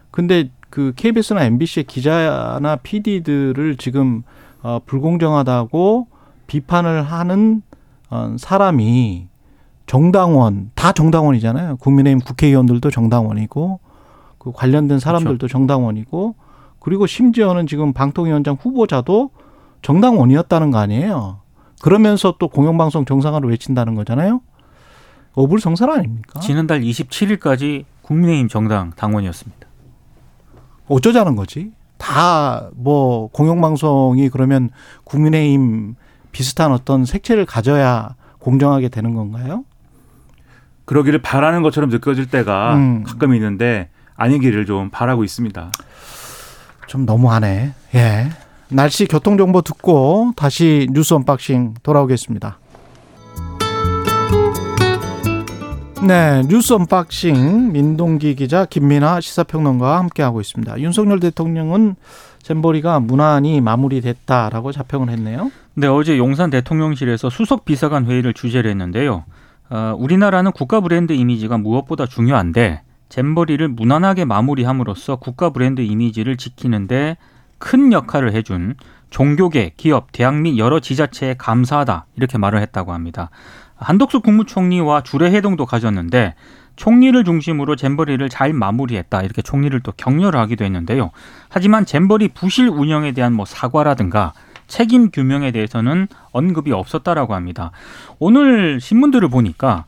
근데 0.10 0.50
그 0.72 0.94
KBS나 0.96 1.44
MBC의 1.44 1.84
기자나 1.84 2.78
PD들을 2.82 3.78
지금 3.78 4.24
어, 4.68 4.82
불공정하다고 4.86 6.08
비판을 6.48 7.02
하는 7.04 7.62
어, 8.10 8.36
사람이 8.38 9.30
정당원 9.86 10.72
다 10.76 10.92
정당원이잖아요. 10.92 11.78
국민의힘 11.78 12.20
국회의원들도 12.20 12.92
정당원이고 12.92 13.80
그 14.38 14.52
관련된 14.52 15.00
사람들도 15.00 15.48
정당원이고 15.48 16.36
그리고 16.82 17.08
심지어는 17.08 17.66
지금 17.66 17.94
방통위원장 17.94 18.58
후보자도 18.60 19.30
정당원이었다는 19.84 20.72
거 20.72 20.80
아니에요. 20.80 21.40
그러면서 21.82 22.36
또 22.38 22.50
공영방송 22.50 23.06
정상화를 23.06 23.50
외친다는 23.50 23.96
거잖아요. 23.96 24.42
어불성설 25.34 25.90
아닙니까? 25.90 26.42
지난달 26.42 26.82
27일까지 26.82 27.86
국민의힘 28.02 28.50
정당 28.50 28.92
당원이었습니다. 28.98 29.66
어쩌자는 30.90 31.38
거지? 31.38 31.72
다 32.08 32.70
뭐 32.76 33.28
공영방송이 33.32 34.30
그러면 34.30 34.70
국민의힘 35.04 35.96
비슷한 36.32 36.72
어떤 36.72 37.06
색채를 37.06 37.46
가져야 37.46 38.16
공정하게 38.40 38.90
되는 38.90 39.14
건가요? 39.14 39.66
그러기를 40.86 41.22
바라는 41.22 41.64
것처럼 41.64 41.90
느껴질 41.90 42.30
때가 42.30 42.76
음. 42.76 43.04
가끔 43.04 43.34
있는데 43.34 43.90
아니기를 44.16 44.66
좀 44.66 44.90
바라고 44.90 45.24
있습니다. 45.24 45.72
좀 46.88 47.06
너무하네. 47.06 47.74
예. 47.96 48.30
날씨 48.70 49.06
교통정보 49.06 49.62
듣고 49.62 50.34
다시 50.36 50.88
뉴스 50.92 51.14
언박싱 51.14 51.76
돌아오겠습니다. 51.84 52.60
네, 56.06 56.44
뉴스 56.48 56.74
언박싱 56.74 57.72
민동기 57.72 58.36
기자 58.36 58.66
김민하 58.66 59.20
시사평론가와 59.20 59.98
함께하고 59.98 60.40
있습니다. 60.40 60.80
윤석열 60.80 61.20
대통령은 61.20 61.96
잼버리가 62.44 63.00
무난히 63.00 63.62
마무리됐다라고 63.62 64.72
자평을 64.72 65.10
했네요. 65.10 65.52
네, 65.74 65.88
어제 65.88 66.18
용산 66.18 66.52
대통령실에서 66.52 67.30
수석 67.32 67.66
비서관 67.66 68.06
회의를 68.06 68.34
주재를 68.34 68.70
했는데요. 68.70 69.26
어, 69.70 69.96
우리나라는 69.98 70.52
국가 70.52 70.82
브랜드 70.82 71.14
이미지가 71.14 71.58
무엇보다 71.58 72.06
중요한데 72.06 72.84
잼버리를 73.10 73.68
무난하게 73.68 74.26
마무리함으로써 74.26 75.16
국가 75.16 75.50
브랜드 75.50 75.82
이미지를 75.82 76.38
지키는데 76.38 77.18
큰 77.58 77.92
역할을 77.92 78.34
해준 78.34 78.76
종교계, 79.10 79.74
기업, 79.78 80.12
대학 80.12 80.36
및 80.36 80.58
여러 80.58 80.80
지자체에 80.80 81.36
감사하다 81.38 82.06
이렇게 82.16 82.38
말을 82.38 82.62
했다고 82.62 82.94
합니다. 82.94 83.30
한덕수 83.78 84.22
국무총리와 84.22 85.04
주례 85.04 85.32
회동도 85.32 85.66
가졌는데 85.66 86.36
총리를 86.76 87.22
중심으로 87.24 87.76
잼버리를 87.76 88.28
잘 88.30 88.54
마무리했다 88.54 89.22
이렇게 89.24 89.42
총리를 89.42 89.78
또 89.82 89.92
격려를 89.98 90.40
하기도 90.40 90.64
했는데요. 90.64 91.12
하지만 91.50 91.86
잼버리 91.86 92.30
부실 92.30 92.70
운영에 92.70 93.12
대한 93.12 93.34
뭐 93.34 93.46
사과라든가 93.46 94.34
책임 94.68 95.10
규명에 95.12 95.52
대해서는 95.52 96.08
언급이 96.32 96.72
없었다라고 96.72 97.34
합니다. 97.34 97.72
오늘 98.20 98.80
신문들을 98.80 99.28
보니까 99.30 99.86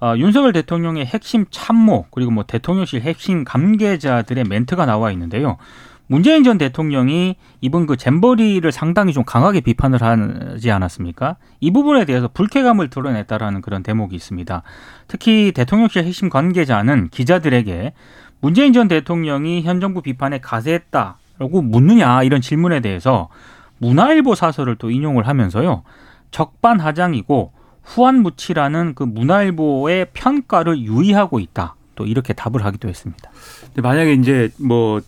어, 0.00 0.14
윤석열 0.16 0.52
대통령의 0.52 1.06
핵심 1.06 1.44
참모 1.50 2.06
그리고 2.10 2.32
뭐 2.32 2.42
대통령실 2.44 3.02
핵심 3.02 3.44
관계자들의 3.44 4.44
멘트가 4.44 4.84
나와 4.84 5.12
있는데요. 5.12 5.58
문재인 6.06 6.44
전 6.44 6.58
대통령이 6.58 7.36
이번 7.60 7.86
그 7.86 7.96
잼버리를 7.96 8.70
상당히 8.72 9.12
좀 9.12 9.24
강하게 9.24 9.60
비판을 9.60 10.02
하지 10.02 10.70
않았습니까? 10.70 11.36
이 11.60 11.70
부분에 11.70 12.04
대해서 12.04 12.28
불쾌감을 12.28 12.90
드러냈다라는 12.90 13.62
그런 13.62 13.82
대목이 13.82 14.14
있습니다. 14.14 14.62
특히 15.08 15.52
대통령실 15.52 16.04
핵심 16.04 16.28
관계자는 16.28 17.08
기자들에게 17.08 17.92
문재인 18.40 18.72
전 18.72 18.88
대통령이 18.88 19.62
현 19.62 19.80
정부 19.80 20.02
비판에 20.02 20.38
가세했다라고 20.38 21.62
묻느냐 21.62 22.24
이런 22.24 22.40
질문에 22.40 22.80
대해서 22.80 23.28
문화일보 23.78 24.34
사설을 24.34 24.76
또 24.76 24.90
인용을 24.90 25.26
하면서요. 25.26 25.82
적반하장이고 26.30 27.52
후한무치라는 27.84 28.94
그 28.94 29.02
문화일보의 29.04 30.08
평가를 30.12 30.78
유의하고 30.78 31.40
있다. 31.40 31.76
또 31.94 32.06
이렇게 32.06 32.32
답을 32.32 32.64
하기도 32.64 32.88
했습니다. 32.88 33.30
근데 33.66 33.82
만약에 33.82 34.14
이제 34.14 34.50
뭐 34.58 35.00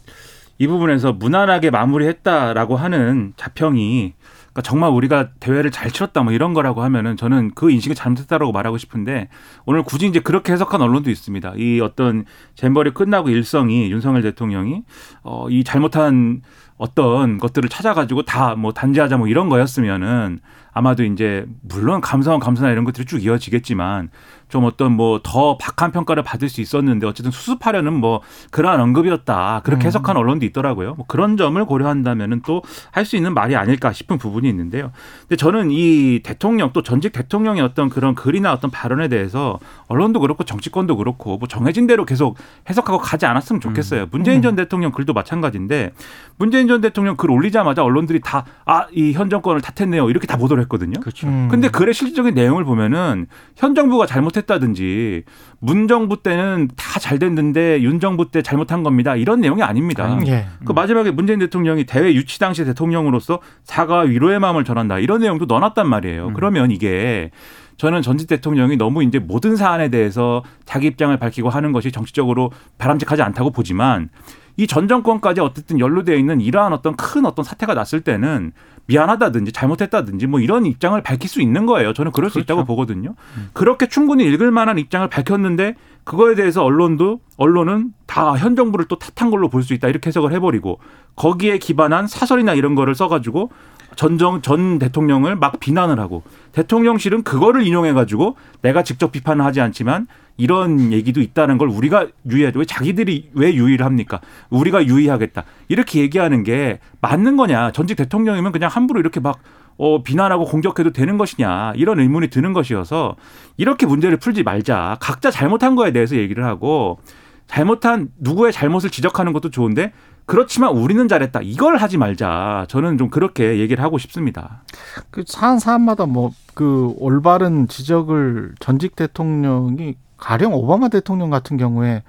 이 0.58 0.66
부분에서 0.66 1.12
무난하게 1.14 1.70
마무리했다라고 1.70 2.76
하는 2.76 3.32
자평이 3.36 4.14
그러니까 4.52 4.62
정말 4.62 4.90
우리가 4.90 5.30
대회를 5.40 5.72
잘 5.72 5.90
치렀다 5.90 6.22
뭐 6.22 6.32
이런 6.32 6.54
거라고 6.54 6.82
하면은 6.82 7.16
저는 7.16 7.50
그 7.56 7.72
인식이 7.72 7.96
잘못했다라고 7.96 8.52
말하고 8.52 8.78
싶은데 8.78 9.28
오늘 9.66 9.82
굳이 9.82 10.06
이제 10.06 10.20
그렇게 10.20 10.52
해석한 10.52 10.80
언론도 10.80 11.10
있습니다. 11.10 11.54
이 11.56 11.80
어떤 11.80 12.24
잼버리 12.54 12.92
끝나고 12.92 13.30
일성이 13.30 13.90
윤석열 13.90 14.22
대통령이 14.22 14.82
어 15.24 15.48
이 15.50 15.64
잘못한 15.64 16.42
어떤 16.76 17.38
것들을 17.38 17.68
찾아가지고 17.68 18.22
다 18.22 18.54
뭐 18.56 18.72
단죄하자 18.72 19.16
뭐 19.16 19.26
이런 19.26 19.48
거였으면은 19.48 20.38
아마도 20.74 21.04
이제 21.04 21.46
물론 21.62 22.00
감사원 22.00 22.40
감사나 22.40 22.70
이런 22.70 22.84
것들이 22.84 23.06
쭉 23.06 23.22
이어지겠지만 23.24 24.10
좀 24.48 24.64
어떤 24.64 24.92
뭐 24.92 25.18
더 25.22 25.56
박한 25.56 25.90
평가를 25.90 26.22
받을 26.22 26.48
수 26.48 26.60
있었는데 26.60 27.06
어쨌든 27.06 27.30
수습하려는 27.32 27.92
뭐 27.94 28.20
그러한 28.50 28.80
언급이었다 28.80 29.62
그렇게 29.64 29.86
해석한 29.86 30.16
언론도 30.16 30.44
있더라고요. 30.46 30.94
뭐 30.94 31.06
그런 31.06 31.36
점을 31.36 31.64
고려한다면은 31.64 32.42
또 32.42 32.62
할 32.92 33.04
수 33.04 33.16
있는 33.16 33.34
말이 33.34 33.54
아닐까 33.56 33.92
싶은 33.92 34.18
부분이 34.18 34.48
있는데요. 34.48 34.90
근데 35.22 35.36
저는 35.36 35.70
이 35.70 36.20
대통령 36.24 36.72
또 36.72 36.82
전직 36.82 37.12
대통령의 37.12 37.62
어떤 37.62 37.88
그런 37.88 38.14
글이나 38.14 38.52
어떤 38.52 38.70
발언에 38.70 39.08
대해서 39.08 39.58
언론도 39.88 40.20
그렇고 40.20 40.44
정치권도 40.44 40.96
그렇고 40.96 41.36
뭐 41.38 41.46
정해진 41.48 41.86
대로 41.86 42.04
계속 42.04 42.36
해석하고 42.68 42.98
가지 42.98 43.26
않았으면 43.26 43.60
좋겠어요. 43.60 44.06
문재인 44.10 44.40
전 44.42 44.56
대통령 44.56 44.90
글도 44.92 45.12
마찬가지인데 45.12 45.92
문재인 46.38 46.66
전 46.68 46.80
대통령 46.80 47.16
글 47.16 47.30
올리자마자 47.30 47.82
언론들이 47.84 48.20
다 48.20 48.44
아 48.66 48.86
이 48.92 49.12
현 49.14 49.28
정권을 49.30 49.60
탓했네요 49.60 50.08
이렇게 50.10 50.26
다 50.26 50.36
보도를 50.36 50.63
했거든요. 50.64 51.00
그렇죠. 51.00 51.26
음. 51.26 51.48
근데 51.50 51.68
글의 51.68 51.94
실질적인 51.94 52.34
내용을 52.34 52.64
보면은 52.64 53.26
현 53.56 53.74
정부가 53.74 54.06
잘못했다든지 54.06 55.22
문 55.60 55.88
정부 55.88 56.22
때는 56.22 56.68
다 56.76 56.94
잘 57.04 57.18
됐는데 57.18 57.82
윤 57.82 58.00
정부 58.00 58.30
때 58.30 58.40
잘못한 58.40 58.82
겁니다. 58.82 59.14
이런 59.14 59.40
내용이 59.40 59.62
아닙니다. 59.62 60.18
예. 60.26 60.46
그 60.64 60.72
마지막에 60.72 61.10
문재인 61.10 61.38
대통령이 61.38 61.84
대외 61.84 62.14
유치 62.14 62.38
당시 62.38 62.64
대통령으로서 62.64 63.40
사과 63.62 64.00
위로의 64.00 64.40
마음을 64.40 64.64
전한다. 64.64 65.00
이런 65.00 65.20
내용도 65.20 65.44
넣어놨단 65.44 65.86
말이에요. 65.86 66.32
그러면 66.34 66.70
이게 66.70 67.30
저는 67.76 68.00
전직 68.02 68.28
대통령이 68.28 68.76
너무 68.76 69.02
이제 69.02 69.18
모든 69.18 69.56
사안에 69.56 69.88
대해서 69.90 70.42
자기 70.64 70.86
입장을 70.86 71.14
밝히고 71.18 71.50
하는 71.50 71.72
것이 71.72 71.92
정치적으로 71.92 72.52
바람직하지 72.78 73.20
않다고 73.20 73.50
보지만 73.50 74.08
이 74.56 74.66
전 74.68 74.86
정권까지 74.86 75.40
어쨌든 75.40 75.80
연루되어 75.80 76.14
있는 76.16 76.40
이러한 76.40 76.72
어떤 76.72 76.94
큰 76.94 77.26
어떤 77.26 77.44
사태가 77.44 77.74
났을 77.74 78.00
때는 78.02 78.52
미안하다든지 78.86 79.52
잘못했다든지 79.52 80.26
뭐 80.26 80.40
이런 80.40 80.66
입장을 80.66 81.00
밝힐 81.02 81.28
수 81.28 81.40
있는 81.40 81.64
거예요. 81.66 81.92
저는 81.94 82.12
그럴 82.12 82.28
수 82.30 82.38
있다고 82.38 82.64
보거든요. 82.64 83.14
그렇게 83.52 83.86
충분히 83.88 84.24
읽을 84.24 84.50
만한 84.50 84.78
입장을 84.78 85.06
밝혔는데 85.08 85.74
그거에 86.04 86.34
대해서 86.34 86.62
언론도 86.62 87.20
언론은 87.38 87.92
다 88.06 88.34
현 88.36 88.54
정부를 88.56 88.84
또 88.86 88.98
탓한 88.98 89.30
걸로 89.30 89.48
볼 89.48 89.62
수 89.62 89.72
있다 89.72 89.88
이렇게 89.88 90.08
해석을 90.08 90.32
해버리고 90.34 90.78
거기에 91.16 91.56
기반한 91.58 92.06
사설이나 92.06 92.52
이런 92.54 92.74
거를 92.74 92.94
써가지고 92.94 93.50
전정 93.96 94.42
전 94.42 94.78
대통령을 94.78 95.36
막 95.36 95.60
비난을 95.60 95.98
하고 96.00 96.22
대통령실은 96.52 97.22
그거를 97.22 97.66
인용해 97.66 97.92
가지고 97.92 98.36
내가 98.62 98.82
직접 98.82 99.12
비판을 99.12 99.44
하지 99.44 99.60
않지만 99.60 100.06
이런 100.36 100.92
얘기도 100.92 101.20
있다는 101.20 101.58
걸 101.58 101.68
우리가 101.68 102.06
유의하죠. 102.28 102.58
왜 102.58 102.64
자기들이 102.64 103.30
왜 103.34 103.54
유의를 103.54 103.86
합니까? 103.86 104.20
우리가 104.50 104.86
유의하겠다. 104.86 105.44
이렇게 105.68 106.00
얘기하는 106.00 106.42
게 106.42 106.80
맞는 107.00 107.36
거냐? 107.36 107.72
전직 107.72 107.96
대통령이면 107.96 108.52
그냥 108.52 108.68
함부로 108.70 109.00
이렇게 109.00 109.20
막 109.20 109.38
어, 109.76 110.02
비난하고 110.02 110.44
공격해도 110.44 110.92
되는 110.92 111.18
것이냐 111.18 111.72
이런 111.76 111.98
의문이 111.98 112.28
드는 112.28 112.52
것이어서 112.52 113.16
이렇게 113.56 113.86
문제를 113.86 114.18
풀지 114.18 114.44
말자 114.44 114.98
각자 115.00 115.30
잘못한 115.30 115.74
거에 115.74 115.92
대해서 115.92 116.16
얘기를 116.16 116.44
하고 116.44 116.98
잘못한 117.46 118.08
누구의 118.18 118.52
잘못을 118.52 118.90
지적하는 118.90 119.32
것도 119.32 119.50
좋은데 119.50 119.92
그렇지만 120.26 120.76
우리는 120.76 121.06
잘했다 121.06 121.40
이걸 121.42 121.76
하지 121.76 121.98
말자 121.98 122.66
저는 122.68 122.98
좀 122.98 123.10
그렇게 123.10 123.58
얘기를 123.58 123.82
하고 123.84 123.98
싶습니다. 123.98 124.62
그 125.10 125.24
사안 125.26 125.58
사안마다 125.58 126.06
뭐 126.06 126.32
그 126.54 126.94
올바른 126.98 127.68
지적을 127.68 128.54
전직 128.60 128.96
대통령이 128.96 129.96
가령 130.16 130.54
오바마 130.54 130.88
대통령 130.88 131.28
같은 131.28 131.56
경우에 131.56 132.02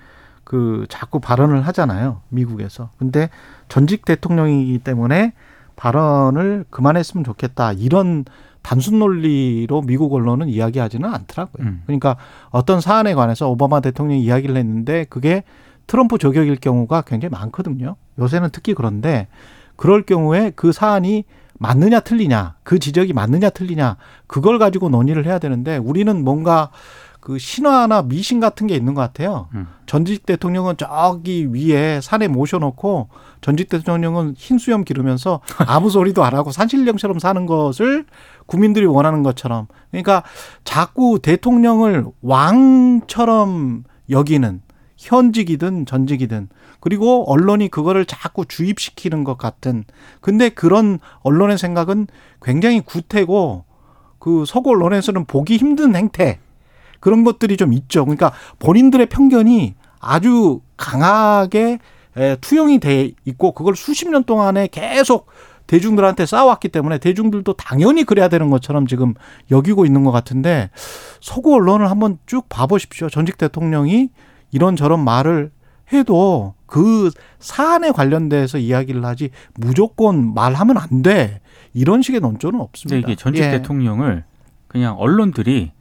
그 0.44 0.86
자꾸 0.88 1.20
발언을 1.20 1.64
하잖아요. 1.68 2.22
미국에서. 2.30 2.92
근데 2.98 3.30
전직 3.68 4.06
대통령이기 4.06 4.80
때문에 4.80 5.34
발언을 5.76 6.66
그만했으면 6.70 7.24
좋겠다. 7.24 7.74
이런 7.74 8.24
단순 8.62 9.00
논리로 9.00 9.82
미국 9.82 10.14
언론은 10.14 10.48
이야기하지는 10.48 11.12
않더라고요. 11.12 11.68
음. 11.68 11.82
그러니까 11.86 12.16
어떤 12.52 12.80
사안에 12.80 13.16
관해서 13.16 13.50
오바마 13.50 13.82
대통령이 13.82 14.24
이야기를 14.24 14.56
했는데 14.56 15.06
그게 15.10 15.44
트럼프 15.88 16.18
저격일 16.18 16.58
경우가 16.58 17.02
굉장히 17.02 17.32
많거든요. 17.32 17.96
요새는 18.20 18.50
특히 18.52 18.74
그런데 18.74 19.28
그럴 19.76 20.04
경우에 20.04 20.52
그 20.56 20.72
사안이 20.72 21.26
맞느냐 21.58 22.02
틀리냐, 22.02 22.56
그 22.64 22.80
지적이 22.80 23.14
맞느냐 23.14 23.50
틀리냐, 23.50 23.98
그걸 24.28 24.60
가지고 24.60 24.90
논의를 24.90 25.26
해야 25.26 25.40
되는데 25.40 25.78
우리는 25.78 26.24
뭔가 26.24 26.70
그 27.26 27.40
신화나 27.40 28.04
미신 28.04 28.40
같은 28.40 28.68
게 28.68 28.76
있는 28.76 28.94
것 28.94 29.02
같아요. 29.02 29.48
음. 29.56 29.66
전직 29.88 30.28
대통령은 30.28 30.78
저기 30.78 31.48
위에 31.52 32.00
산에 32.00 32.28
모셔놓고 32.28 33.10
전직 33.42 33.68
대통령은 33.68 34.36
흰 34.38 34.60
수염 34.60 34.84
기르면서 34.84 35.42
아무 35.66 35.90
소리도 35.90 36.24
안 36.24 36.36
하고 36.36 36.52
산신령처럼 36.52 37.18
사는 37.18 37.48
것을 37.48 38.06
국민들이 38.46 38.86
원하는 38.86 39.24
것처럼. 39.24 39.66
그러니까 39.90 40.22
자꾸 40.66 41.18
대통령을 41.20 42.06
왕처럼 42.22 43.86
여기는 44.12 44.62
현직이든 44.98 45.88
전직이든 45.88 46.50
그리고 46.86 47.24
언론이 47.32 47.70
그거를 47.70 48.06
자꾸 48.06 48.46
주입시키는 48.46 49.24
것 49.24 49.40
같은 49.40 49.86
근데 50.22 50.50
그런 50.50 51.00
언론의 51.24 51.58
생각은 51.58 52.06
굉장히 52.44 52.80
구태고 52.80 53.66
그 54.20 54.44
서구 54.46 54.70
언론에서는 54.70 55.26
보기 55.26 55.58
힘든 55.58 55.96
행태 55.96 56.38
그런 57.00 57.24
것들이 57.24 57.58
좀 57.58 57.74
있죠. 57.74 58.06
그러니까 58.06 58.34
본인들의 58.60 59.08
편견이 59.08 59.74
아주 60.00 60.62
강하게 60.78 61.80
에, 62.18 62.36
투영이 62.36 62.80
돼 62.80 63.14
있고 63.26 63.54
그걸 63.54 63.76
수십 63.76 64.08
년 64.08 64.24
동안에 64.24 64.68
계속 64.68 65.26
대중들한테 65.66 66.28
쌓아왔기 66.28 66.68
때문에 66.68 67.00
대중들도 67.00 67.52
당연히 67.54 68.04
그래야 68.04 68.28
되는 68.28 68.52
것처럼 68.52 68.86
지금 68.86 69.16
여기고 69.50 69.88
있는 69.88 70.04
것 70.04 70.12
같은데 70.12 70.70
서구 71.20 71.56
언론을 71.56 71.90
한번 71.90 72.20
쭉 72.28 72.48
봐보십시오. 72.48 73.10
전직 73.10 73.40
대통령이 73.40 74.10
이런저런 74.52 75.04
말을 75.04 75.50
해도 75.92 76.54
그 76.66 77.12
사안에 77.40 77.92
관련돼서 77.92 78.58
이야기를 78.58 79.06
하지 79.06 79.30
무조건 79.56 80.34
말하면 80.34 80.78
안 80.78 81.02
돼. 81.02 81.42
이런 81.74 82.02
식의 82.02 82.22
논조는 82.22 82.60
없습니다. 82.60 82.98
이게 82.98 83.16
전직 83.16 83.44
예. 83.44 83.52
대통령을 83.52 84.24
그냥 84.68 84.96
언론들이 84.98 85.72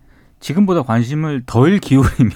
지금보다 0.41 0.83
관심을 0.83 1.45
덜 1.47 1.79
기울이면 1.79 2.33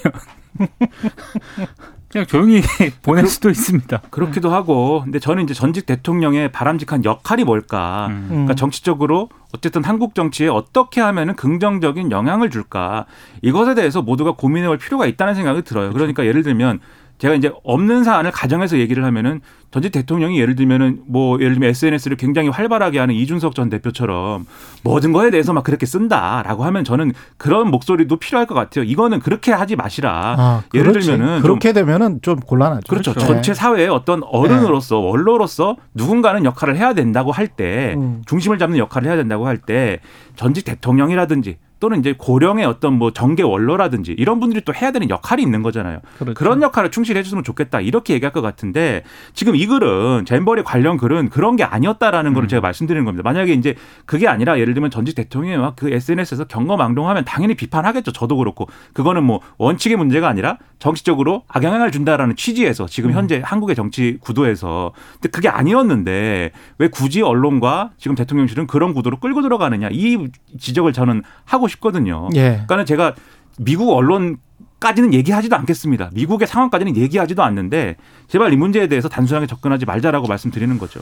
그냥 2.08 2.26
조용히 2.26 2.62
보낼 3.02 3.26
수도 3.26 3.50
있습니다. 3.50 4.00
그렇기도 4.10 4.50
하고 4.50 5.02
근데 5.04 5.18
저는 5.18 5.44
이제 5.44 5.52
전직 5.52 5.84
대통령의 5.84 6.50
바람직한 6.50 7.04
역할이 7.04 7.44
뭘까? 7.44 8.06
음. 8.10 8.26
그러니까 8.28 8.54
정치적으로 8.54 9.28
어쨌든 9.54 9.84
한국 9.84 10.14
정치에 10.14 10.48
어떻게 10.48 11.00
하면은 11.00 11.36
긍정적인 11.36 12.10
영향을 12.10 12.50
줄까? 12.50 13.04
이것에 13.42 13.74
대해서 13.74 14.02
모두가 14.02 14.32
고민해 14.32 14.68
볼 14.68 14.78
필요가 14.78 15.06
있다는 15.06 15.34
생각이 15.34 15.62
들어요. 15.62 15.92
그러니까 15.92 16.24
예를 16.24 16.42
들면 16.42 16.80
제가 17.18 17.34
이제 17.34 17.52
없는 17.64 18.04
사안을 18.04 18.30
가정해서 18.30 18.78
얘기를 18.78 19.04
하면은 19.04 19.40
전직 19.70 19.92
대통령이 19.92 20.40
예를 20.40 20.54
들면은 20.54 21.00
뭐 21.06 21.38
예를 21.40 21.54
들면 21.54 21.70
SNS를 21.70 22.16
굉장히 22.16 22.48
활발하게 22.48 22.98
하는 22.98 23.14
이준석 23.14 23.54
전 23.54 23.68
대표처럼 23.68 24.46
모든 24.82 25.12
거에 25.12 25.30
대해서 25.30 25.52
막 25.52 25.62
그렇게 25.62 25.84
쓴다라고 25.84 26.64
하면 26.64 26.84
저는 26.84 27.12
그런 27.36 27.70
목소리도 27.70 28.16
필요할 28.16 28.46
것 28.46 28.54
같아요. 28.54 28.84
이거는 28.84 29.20
그렇게 29.20 29.52
하지 29.52 29.76
마시라. 29.76 30.36
아, 30.38 30.62
예를. 30.74 30.92
들면은 30.92 31.34
좀 31.34 31.42
그렇게 31.42 31.72
되면은 31.72 32.20
좀 32.22 32.40
곤란하죠. 32.40 32.84
그렇죠. 32.88 33.12
네. 33.12 33.20
전체 33.26 33.52
사회의 33.52 33.88
어떤 33.88 34.22
어른으로서 34.24 34.98
원로로서 34.98 35.76
누군가는 35.94 36.44
역할을 36.44 36.76
해야 36.76 36.94
된다고 36.94 37.30
할때 37.32 37.94
음. 37.98 38.22
중심을 38.26 38.58
잡는 38.58 38.78
역할을 38.78 39.08
해야 39.08 39.16
된다고 39.16 39.46
할 39.46 39.58
때 39.58 39.98
전직 40.36 40.64
대통령이라든지 40.64 41.58
또는 41.80 42.00
이제 42.00 42.14
고령의 42.18 42.66
어떤 42.66 42.94
뭐 42.94 43.12
정계 43.12 43.42
원로라든지 43.42 44.12
이런 44.12 44.40
분들이 44.40 44.62
또 44.64 44.74
해야 44.74 44.90
되는 44.90 45.08
역할이 45.08 45.42
있는 45.42 45.62
거잖아요. 45.62 46.00
그렇죠. 46.18 46.34
그런 46.34 46.60
역할을 46.62 46.90
충실히 46.90 47.18
해줬으면 47.20 47.44
좋겠다 47.44 47.80
이렇게 47.80 48.14
얘기할 48.14 48.32
것 48.32 48.42
같은데 48.42 49.04
지금 49.32 49.56
이 49.56 49.66
글은 49.66 50.26
잼버리 50.26 50.64
관련 50.64 50.98
글은 50.98 51.30
그런 51.30 51.56
게 51.56 51.64
아니었다라는 51.64 52.34
걸 52.34 52.48
제가 52.48 52.60
말씀드리는 52.60 53.04
겁니다. 53.04 53.22
만약에 53.22 53.52
이제 53.54 53.74
그게 54.04 54.28
아니라 54.28 54.58
예를 54.58 54.74
들면 54.74 54.90
전직 54.90 55.14
대통령이 55.14 55.56
막 55.56 55.78
그 55.78 55.90
SNS에서 55.90 56.44
경거망동하면 56.44 57.24
당연히 57.24 57.54
비판하겠죠. 57.54 58.10
저도 58.10 58.36
그렇고 58.36 58.66
그거는 58.92 59.22
뭐 59.22 59.40
원칙의 59.58 59.96
문제가 59.96 60.28
아니라 60.28 60.58
정치적으로 60.80 61.44
악영향을 61.46 61.92
준다라는 61.92 62.34
취지에서 62.34 62.86
지금 62.86 63.12
현재 63.12 63.40
한국의 63.44 63.76
정치 63.76 64.18
구도에서 64.20 64.92
근데 65.14 65.28
그게 65.28 65.48
아니었는데 65.48 66.50
왜 66.78 66.88
굳이 66.88 67.22
언론과 67.22 67.92
지금 67.96 68.16
대통령실은 68.16 68.66
그런 68.66 68.92
구도로 68.92 69.18
끌고 69.20 69.42
들어가느냐 69.42 69.88
이 69.92 70.28
지적을 70.58 70.92
저는 70.92 71.22
하고 71.44 71.67
싶거든요. 71.68 72.28
예. 72.34 72.50
그러니까는 72.50 72.86
제가 72.86 73.14
미국 73.58 73.90
언론 73.90 74.38
까지는 74.80 75.12
얘기하지도 75.12 75.56
않겠습니다. 75.56 76.10
미국의 76.14 76.46
상황까지는 76.46 76.96
얘기하지도 76.96 77.42
않는데 77.42 77.96
제발 78.28 78.52
이 78.52 78.56
문제에 78.56 78.86
대해서 78.86 79.08
단순하게 79.08 79.46
접근하지 79.48 79.86
말자라고 79.86 80.28
말씀드리는 80.28 80.78
거죠. 80.78 81.00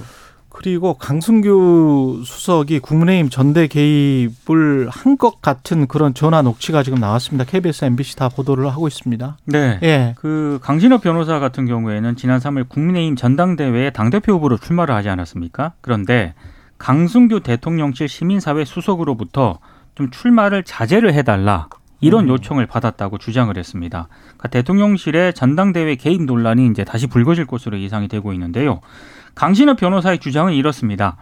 그리고 0.49 0.95
강승규 0.95 2.23
수석이 2.25 2.79
국민의힘 2.79 3.29
전대 3.29 3.67
개입을 3.67 4.89
한 4.91 5.17
것 5.19 5.43
같은 5.43 5.87
그런 5.87 6.15
전화 6.15 6.41
녹취가 6.41 6.83
지금 6.83 6.99
나왔습니다. 6.99 7.45
KBS, 7.45 7.85
MBC 7.85 8.17
다 8.17 8.31
보도를 8.31 8.67
하고 8.69 8.89
있습니다. 8.89 9.37
네. 9.47 9.79
예. 9.83 10.15
그 10.17 10.59
강신업 10.63 11.03
변호사 11.03 11.39
같은 11.39 11.67
경우에는 11.67 12.17
지난 12.17 12.39
3일 12.41 12.69
국민의힘 12.71 13.17
전당대회에 13.17 13.91
당대표 13.91 14.33
후보로 14.35 14.57
출마를 14.57 14.95
하지 14.95 15.11
않았습니까? 15.11 15.73
그런데 15.83 16.33
강승규 16.79 17.41
대통령실 17.41 18.09
시민사회 18.09 18.65
수석으로부터 18.65 19.59
좀 19.97 20.11
출마를 20.11 20.63
자제를 20.63 21.15
해달라 21.15 21.69
이런 22.01 22.29
요청을 22.29 22.67
받았다고 22.67 23.19
주장을 23.19 23.57
했습니다. 23.57 24.09
그러니까 24.25 24.49
대통령실의 24.49 25.33
전당대회 25.33 25.97
개입 25.97 26.23
논란이 26.23 26.67
이제 26.69 26.85
다시 26.85 27.07
불거질 27.07 27.47
것으로 27.47 27.81
예상이 27.81 28.07
되고 28.07 28.33
있는데요. 28.35 28.81
강신업 29.35 29.79
변호사의 29.79 30.19
주장은 30.19 30.53
이렇습니다. 30.53 31.17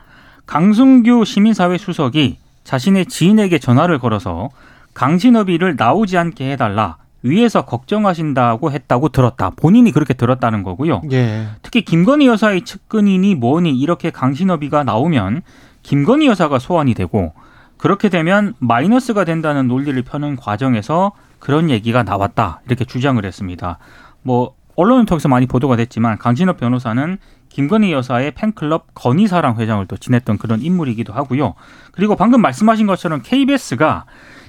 강승규 0.47 1.25
시민사회 1.25 1.79
수석이 1.79 2.39
자신의 2.65 3.07
지인에게 3.07 3.59
전화를 3.61 3.99
걸어서 4.01 4.51
강신업이를 4.95 5.77
나오지 5.77 6.19
않게 6.19 6.51
해달라 6.53 6.97
위에서 7.23 7.65
걱정하신다고 7.65 8.73
했다고 8.73 9.11
들었다. 9.11 9.51
본인이 9.51 9.93
그렇게 9.93 10.13
들었다는 10.15 10.63
거고요. 10.65 11.01
예. 11.13 11.47
특히 11.63 11.83
김건희 11.83 12.27
여사의 12.27 12.63
측근이니 12.63 13.37
뭐니 13.37 13.79
이렇게 13.79 14.11
강신업이가 14.11 14.85
나오면 14.85 15.43
김건희 15.83 16.27
여사가 16.27 16.59
소환이 16.59 16.95
되고 16.95 17.33
그렇게 17.77 18.09
되면 18.09 18.55
마이너스가 18.59 19.25
된다는 19.25 19.69
논리를 19.69 20.01
펴는 20.03 20.37
과정에서 20.37 21.13
그런 21.39 21.71
얘기가 21.71 22.03
나왔다 22.03 22.61
이렇게 22.67 22.85
주장을 22.85 23.23
했습니다. 23.25 23.79
뭐 24.23 24.55
언론을 24.77 25.07
통해서 25.07 25.29
많이 25.29 25.47
보도가 25.47 25.77
됐지만 25.77 26.19
강신업 26.19 26.59
변호사는 26.59 27.19
김건희 27.49 27.93
여사의 27.93 28.33
팬클럽 28.33 28.95
건희사랑 28.95 29.61
회장을 29.61 29.87
또 29.87 29.97
지냈던 29.97 30.39
그런 30.39 30.61
인물이기도 30.61 31.13
하고요. 31.13 31.55
그리고 31.93 32.17
방금 32.17 32.41
말씀하신 32.41 32.87
것처럼 32.87 33.23
KBS가 33.23 34.07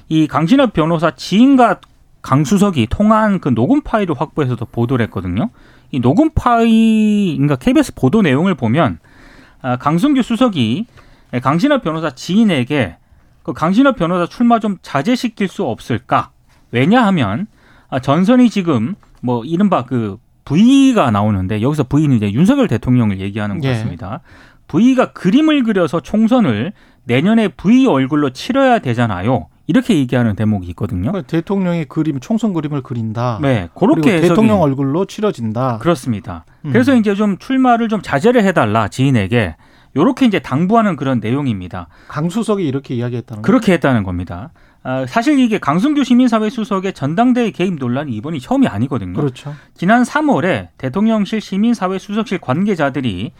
이 0.10 0.28
강신업 0.28 0.74
변호사 0.74 1.12
지인과 1.12 1.82
강수석이 2.22 2.88
통화한 2.90 3.40
그 3.40 3.54
녹음 3.54 3.82
파일을 3.82 4.16
확보해서도 4.20 4.66
보도를 4.66 5.04
했거든요. 5.06 5.52
이 5.92 6.00
녹음 6.00 6.32
파일, 6.34 7.36
그러니까 7.36 7.58
KBS 7.58 7.94
보도 7.94 8.24
내용을 8.24 8.56
보면 8.56 8.98
아, 9.62 9.78
강승규 9.78 10.24
수석이 10.24 10.88
강신업 11.44 11.84
변호사 11.84 12.10
지인에게 12.10 12.98
그 13.46 13.54
강신업 13.54 13.96
변호사 13.96 14.26
출마 14.26 14.58
좀 14.58 14.78
자제시킬 14.82 15.48
수 15.48 15.64
없을까? 15.66 16.32
왜냐하면 16.72 17.46
아, 17.90 18.00
전선이 18.00 18.50
지금 18.50 18.96
뭐 19.22 19.46
이른바 19.46 19.86
그 19.86 20.18
V가 20.46 21.12
나오는데 21.12 21.62
여기서 21.62 21.84
V는 21.84 22.18
이제 22.18 22.34
윤석열 22.34 22.68
대통령을 22.68 23.20
얘기하는 23.20 23.60
것 23.60 23.68
예. 23.68 23.74
같습니다. 23.74 24.22
V가 24.68 25.14
그림을 25.14 25.64
그려서 25.64 26.00
총선을 26.00 26.74
내년에 27.04 27.50
V 27.50 27.86
얼굴로 27.86 28.32
치러야 28.32 28.80
되잖아요. 28.80 29.48
이렇게 29.68 29.96
얘기하는 29.96 30.36
대목이 30.36 30.68
있거든요. 30.70 31.12
그 31.12 31.22
대통령이 31.24 31.86
그림 31.86 32.20
총선 32.20 32.52
그림을 32.52 32.82
그린다. 32.82 33.40
네, 33.44 33.70
그렇게 33.76 34.22
대통령 34.22 34.62
얼굴로 34.62 35.06
치러진다. 35.06 35.78
그렇습니다. 35.80 36.46
음. 36.66 36.72
그래서 36.72 36.96
이제 36.96 37.14
좀 37.14 37.38
출마를 37.38 37.90
좀 37.90 38.02
자제를 38.02 38.44
해달라 38.44 38.88
지인에게 38.88 39.56
요렇게 39.96 40.26
이제 40.26 40.40
당부하는 40.40 40.96
그런 40.96 41.20
내용입니다. 41.20 41.88
강수석이 42.08 42.66
이렇게 42.66 42.96
이야기했다는 42.96 43.42
거. 43.42 43.46
그렇게 43.46 43.74
했다는 43.74 44.04
겁니다. 44.04 44.52
아, 44.84 45.06
사실 45.08 45.40
이게 45.40 45.58
강승규 45.58 46.04
시민사회 46.04 46.50
수석의 46.50 46.94
전당대회 46.94 47.52
개입 47.52 47.76
논란이 47.76 48.12
이번이 48.12 48.40
처음이 48.40 48.68
아니거든요. 48.68 49.14
그렇죠. 49.14 49.56
지난 49.74 50.04
3월에 50.04 50.70
대통령실 50.78 51.42
시민사회 51.42 51.98
수석실 51.98 52.38
관계자들이 52.40 53.32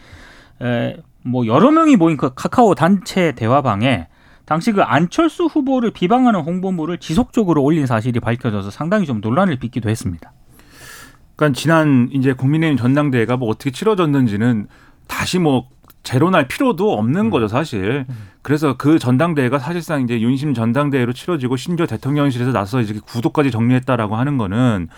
에, 0.62 0.96
뭐 1.22 1.46
여러 1.46 1.70
명이 1.70 1.96
모인 1.96 2.16
그 2.16 2.34
카카오 2.34 2.74
단체 2.74 3.32
대화방에 3.32 4.08
당시 4.44 4.72
그 4.72 4.82
안철수 4.82 5.44
후보를 5.44 5.90
비방하는 5.90 6.40
홍보물을 6.40 6.98
지속적으로 6.98 7.62
올린 7.62 7.86
사실이 7.86 8.20
밝혀져서 8.20 8.70
상당히 8.70 9.04
좀 9.04 9.20
논란을 9.20 9.56
빚기도 9.58 9.90
했습니다. 9.90 10.32
그러니까 11.34 11.58
지난 11.58 12.08
이제 12.12 12.32
국민의힘 12.32 12.76
전당대회가 12.76 13.36
뭐 13.36 13.48
어떻게 13.50 13.70
치러졌는지는 13.70 14.68
다시 15.06 15.38
뭐 15.38 15.68
재론할 16.06 16.46
필요도 16.46 16.92
없는 16.98 17.30
거죠 17.30 17.48
사실. 17.48 18.06
그래서 18.42 18.76
그 18.76 18.98
전당대회가 18.98 19.58
사실상 19.58 20.02
이제 20.02 20.20
윤심 20.20 20.54
전당대회로 20.54 21.12
치러지고 21.12 21.56
심지어 21.56 21.84
대통령실에서 21.86 22.52
나서 22.52 22.80
이렇게 22.80 23.00
구도까지 23.00 23.50
정리했다라고 23.50 24.14
하는 24.14 24.38
거는 24.38 24.88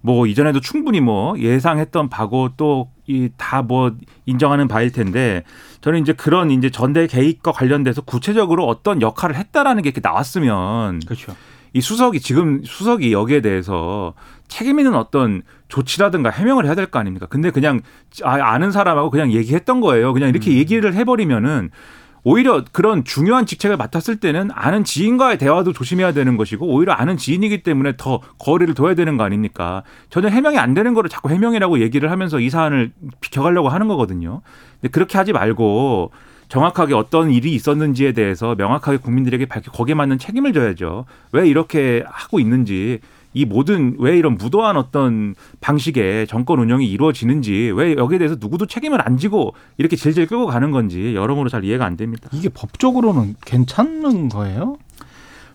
뭐 0.00 0.26
이전에도 0.26 0.60
충분히 0.60 1.00
뭐 1.00 1.38
예상했던 1.38 2.08
바고 2.08 2.50
또 2.56 2.88
이 3.08 3.28
다 3.36 3.62
뭐 3.62 3.92
인정하는 4.24 4.66
바일 4.66 4.90
텐데 4.90 5.44
저는 5.80 6.00
이제 6.00 6.12
그런 6.12 6.50
이제 6.50 6.70
전대 6.70 7.06
개입과 7.06 7.52
관련돼서 7.52 8.00
구체적으로 8.00 8.66
어떤 8.66 9.00
역할을 9.00 9.36
했다라는 9.36 9.82
게 9.82 9.90
이렇게 9.90 10.00
나왔으면 10.02 11.00
그렇죠. 11.00 11.36
이 11.72 11.80
수석이 11.80 12.18
지금 12.20 12.62
수석이 12.64 13.12
여기에 13.12 13.42
대해서 13.42 14.14
책임 14.48 14.80
있는 14.80 14.94
어떤 14.94 15.42
조치라든가 15.68 16.30
해명을 16.30 16.64
해야 16.66 16.74
될 16.74 16.86
거 16.86 16.98
아닙니까? 16.98 17.26
근데 17.28 17.50
그냥 17.50 17.80
아, 18.22 18.34
아는 18.52 18.70
사람하고 18.70 19.10
그냥 19.10 19.32
얘기했던 19.32 19.80
거예요. 19.80 20.12
그냥 20.12 20.28
이렇게 20.28 20.52
얘기를 20.56 20.94
해버리면은 20.94 21.70
오히려 22.28 22.64
그런 22.72 23.04
중요한 23.04 23.46
직책을 23.46 23.76
맡았을 23.76 24.16
때는 24.16 24.50
아는 24.52 24.82
지인과의 24.82 25.38
대화도 25.38 25.72
조심해야 25.72 26.10
되는 26.12 26.36
것이고 26.36 26.66
오히려 26.66 26.92
아는 26.92 27.16
지인이기 27.16 27.62
때문에 27.62 27.92
더 27.96 28.20
거리를 28.40 28.74
둬야 28.74 28.94
되는 28.94 29.16
거 29.16 29.22
아닙니까? 29.22 29.84
전혀 30.10 30.28
해명이 30.28 30.58
안 30.58 30.74
되는 30.74 30.92
거를 30.92 31.08
자꾸 31.08 31.30
해명이라고 31.30 31.80
얘기를 31.80 32.10
하면서 32.10 32.40
이 32.40 32.50
사안을 32.50 32.90
비켜가려고 33.20 33.68
하는 33.68 33.86
거거든요. 33.86 34.42
근데 34.80 34.90
그렇게 34.90 35.18
하지 35.18 35.32
말고 35.32 36.10
정확하게 36.48 36.94
어떤 36.94 37.30
일이 37.30 37.54
있었는지에 37.54 38.10
대해서 38.12 38.54
명확하게 38.56 38.98
국민들에게 38.98 39.46
밝혀 39.46 39.70
거기에 39.70 39.94
맞는 39.94 40.18
책임을 40.18 40.52
져야죠. 40.52 41.04
왜 41.32 41.48
이렇게 41.48 42.02
하고 42.08 42.40
있는지 42.40 42.98
이 43.36 43.44
모든 43.44 43.96
왜 43.98 44.16
이런 44.16 44.38
무도한 44.38 44.78
어떤 44.78 45.34
방식의 45.60 46.26
정권 46.26 46.58
운영이 46.58 46.86
이루어지는지 46.86 47.70
왜 47.76 47.94
여기에 47.94 48.16
대해서 48.16 48.36
누구도 48.40 48.64
책임을 48.64 49.06
안 49.06 49.18
지고 49.18 49.52
이렇게 49.76 49.94
질질 49.94 50.26
끌고 50.26 50.46
가는 50.46 50.70
건지 50.70 51.14
여러모로 51.14 51.50
잘 51.50 51.62
이해가 51.62 51.84
안 51.84 51.98
됩니다. 51.98 52.30
이게 52.32 52.48
법적으로는 52.48 53.34
괜찮은 53.44 54.30
거예요? 54.30 54.78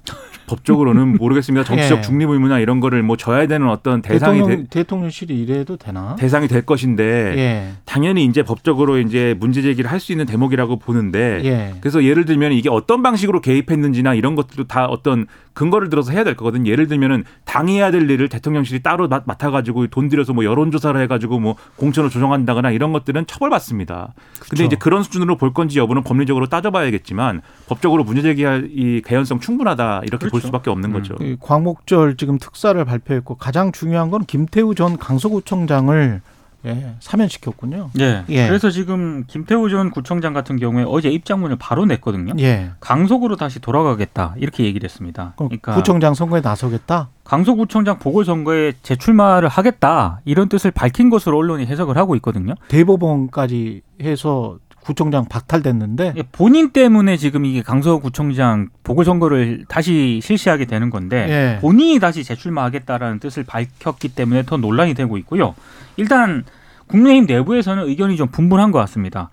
법적으로는 0.46 1.18
모르겠습니다. 1.18 1.64
정치적 1.64 2.00
예. 2.00 2.02
중립 2.02 2.30
의무나 2.30 2.60
이런 2.60 2.82
거를 2.82 3.02
뭐 3.04 3.16
져야 3.16 3.48
되는 3.48 3.70
어떤 3.70 4.02
대상이 4.02 4.40
대통령, 4.40 4.64
되, 4.64 4.68
대통령실이 4.70 5.40
이래도 5.42 5.78
되나? 5.78 6.16
대상이 6.18 6.48
될 6.48 6.64
것인데 6.66 7.04
예. 7.38 7.72
당연히 7.86 8.26
이제 8.26 8.44
법적으로 8.44 9.00
이제 9.00 9.36
문제 9.40 9.62
제기를 9.62 9.90
할 9.90 10.02
수 10.02 10.12
있는 10.12 10.26
대목이라고 10.26 10.78
보는데 10.80 11.42
예. 11.46 11.76
그래서 11.80 12.04
예를 12.04 12.26
들면 12.26 12.52
이게 12.54 12.70
어떤 12.70 13.02
방식으로 13.02 13.40
개입했는지나 13.40 14.14
이런 14.16 14.36
것들도 14.36 14.66
다 14.66 14.86
어떤 14.88 15.26
근거를 15.54 15.90
들어서 15.90 16.12
해야 16.12 16.24
될 16.24 16.36
거거든. 16.36 16.66
예를 16.66 16.88
들면은 16.88 17.24
당이 17.46 17.76
해야 17.78 17.92
될 17.92 18.10
일을 18.10 18.30
대통령실이 18.30 18.82
따로 18.84 19.08
맡- 19.08 19.24
맡아 19.26 19.52
가지고 19.52 19.88
돈 19.88 20.08
들여서 20.10 20.34
뭐 20.34 20.46
여론 20.46 20.72
조사를 20.72 21.00
해 21.00 21.08
가지고 21.08 21.40
뭐 21.40 21.56
공천을 21.76 22.10
조정한다거나 22.10 22.72
이런 22.72 22.94
것들은 22.94 23.28
처벌받습니다. 23.28 24.14
근데 24.40 24.50
그쵸. 24.50 24.64
이제 24.64 24.76
그런 24.78 25.04
수준으로 25.04 25.36
볼 25.38 25.54
건지 25.54 25.80
여부는 25.80 26.04
법리적으로 26.04 26.48
따져봐야겠지만 26.48 27.42
법적으로 27.68 28.04
문제 28.04 28.22
제기할 28.22 28.70
이 28.72 29.02
개연성 29.06 29.40
충분하다 29.40 30.02
이렇게 30.06 30.26
볼 30.28 30.32
그렇죠. 30.32 30.48
수밖에 30.48 30.70
없는 30.70 30.90
음. 30.90 30.94
거죠. 30.94 31.16
이 31.22 31.36
광복절 31.40 32.16
지금 32.18 32.38
특사를 32.38 32.84
발표했고 32.86 33.36
가장 33.36 33.72
중요한 33.72 34.10
건 34.10 34.24
김태우 34.26 34.74
전 34.76 34.98
강서구청장을 34.98 36.22
예, 36.66 36.96
사면시켰군요. 37.00 37.90
예. 38.00 38.24
예. 38.30 38.48
그래서 38.48 38.70
지금 38.70 39.24
김태우 39.28 39.70
전 39.70 39.90
구청장 39.90 40.34
같은 40.34 40.58
경우에 40.58 40.86
어제 40.88 41.10
입장문을 41.10 41.58
바로 41.58 41.86
냈거든요. 41.86 42.34
예. 42.40 42.72
강속으로 42.80 43.36
다시 43.36 43.60
돌아가겠다 43.60 44.36
이렇게 44.38 44.64
얘기를 44.66 44.88
했습니다. 44.88 45.34
그러니까 45.38 45.74
구청장 45.76 46.14
선거에 46.14 46.42
나서겠다. 46.42 47.10
강서구청장 47.24 48.00
보궐선거에 48.00 48.74
재출마를 48.84 49.48
하겠다 49.48 50.22
이런 50.26 50.50
뜻을 50.50 50.72
밝힌 50.72 51.10
것으로 51.10 51.38
언론이 51.38 51.66
해석을 51.66 51.98
하고 51.98 52.16
있거든요. 52.16 52.56
대법원까지 52.68 53.82
해서 54.02 54.58
구청장 54.82 55.26
박탈됐는데 55.26 56.14
예, 56.18 56.24
본인 56.32 56.72
때문에 56.72 57.16
지금 57.18 57.46
이게 57.46 57.62
강서구청장 57.62 58.70
보궐선거를 58.84 59.66
다시 59.68 60.20
실시하게 60.24 60.66
되는 60.66 60.90
건데 60.90 61.28
예. 61.30 61.60
본인이 61.62 62.00
다시 62.00 62.24
재출마하겠다라는 62.24 63.20
뜻을 63.20 63.44
밝혔기 63.44 64.10
때문에 64.10 64.44
더 64.44 64.58
논란이 64.58 64.94
되고 64.96 65.18
있고요. 65.20 65.56
일단 65.98 66.44
국민의힘 66.88 67.26
내부에서는 67.28 67.88
의견이 67.88 68.18
좀 68.18 68.28
분분한 68.28 68.72
것 68.72 68.80
같습니다. 68.80 69.30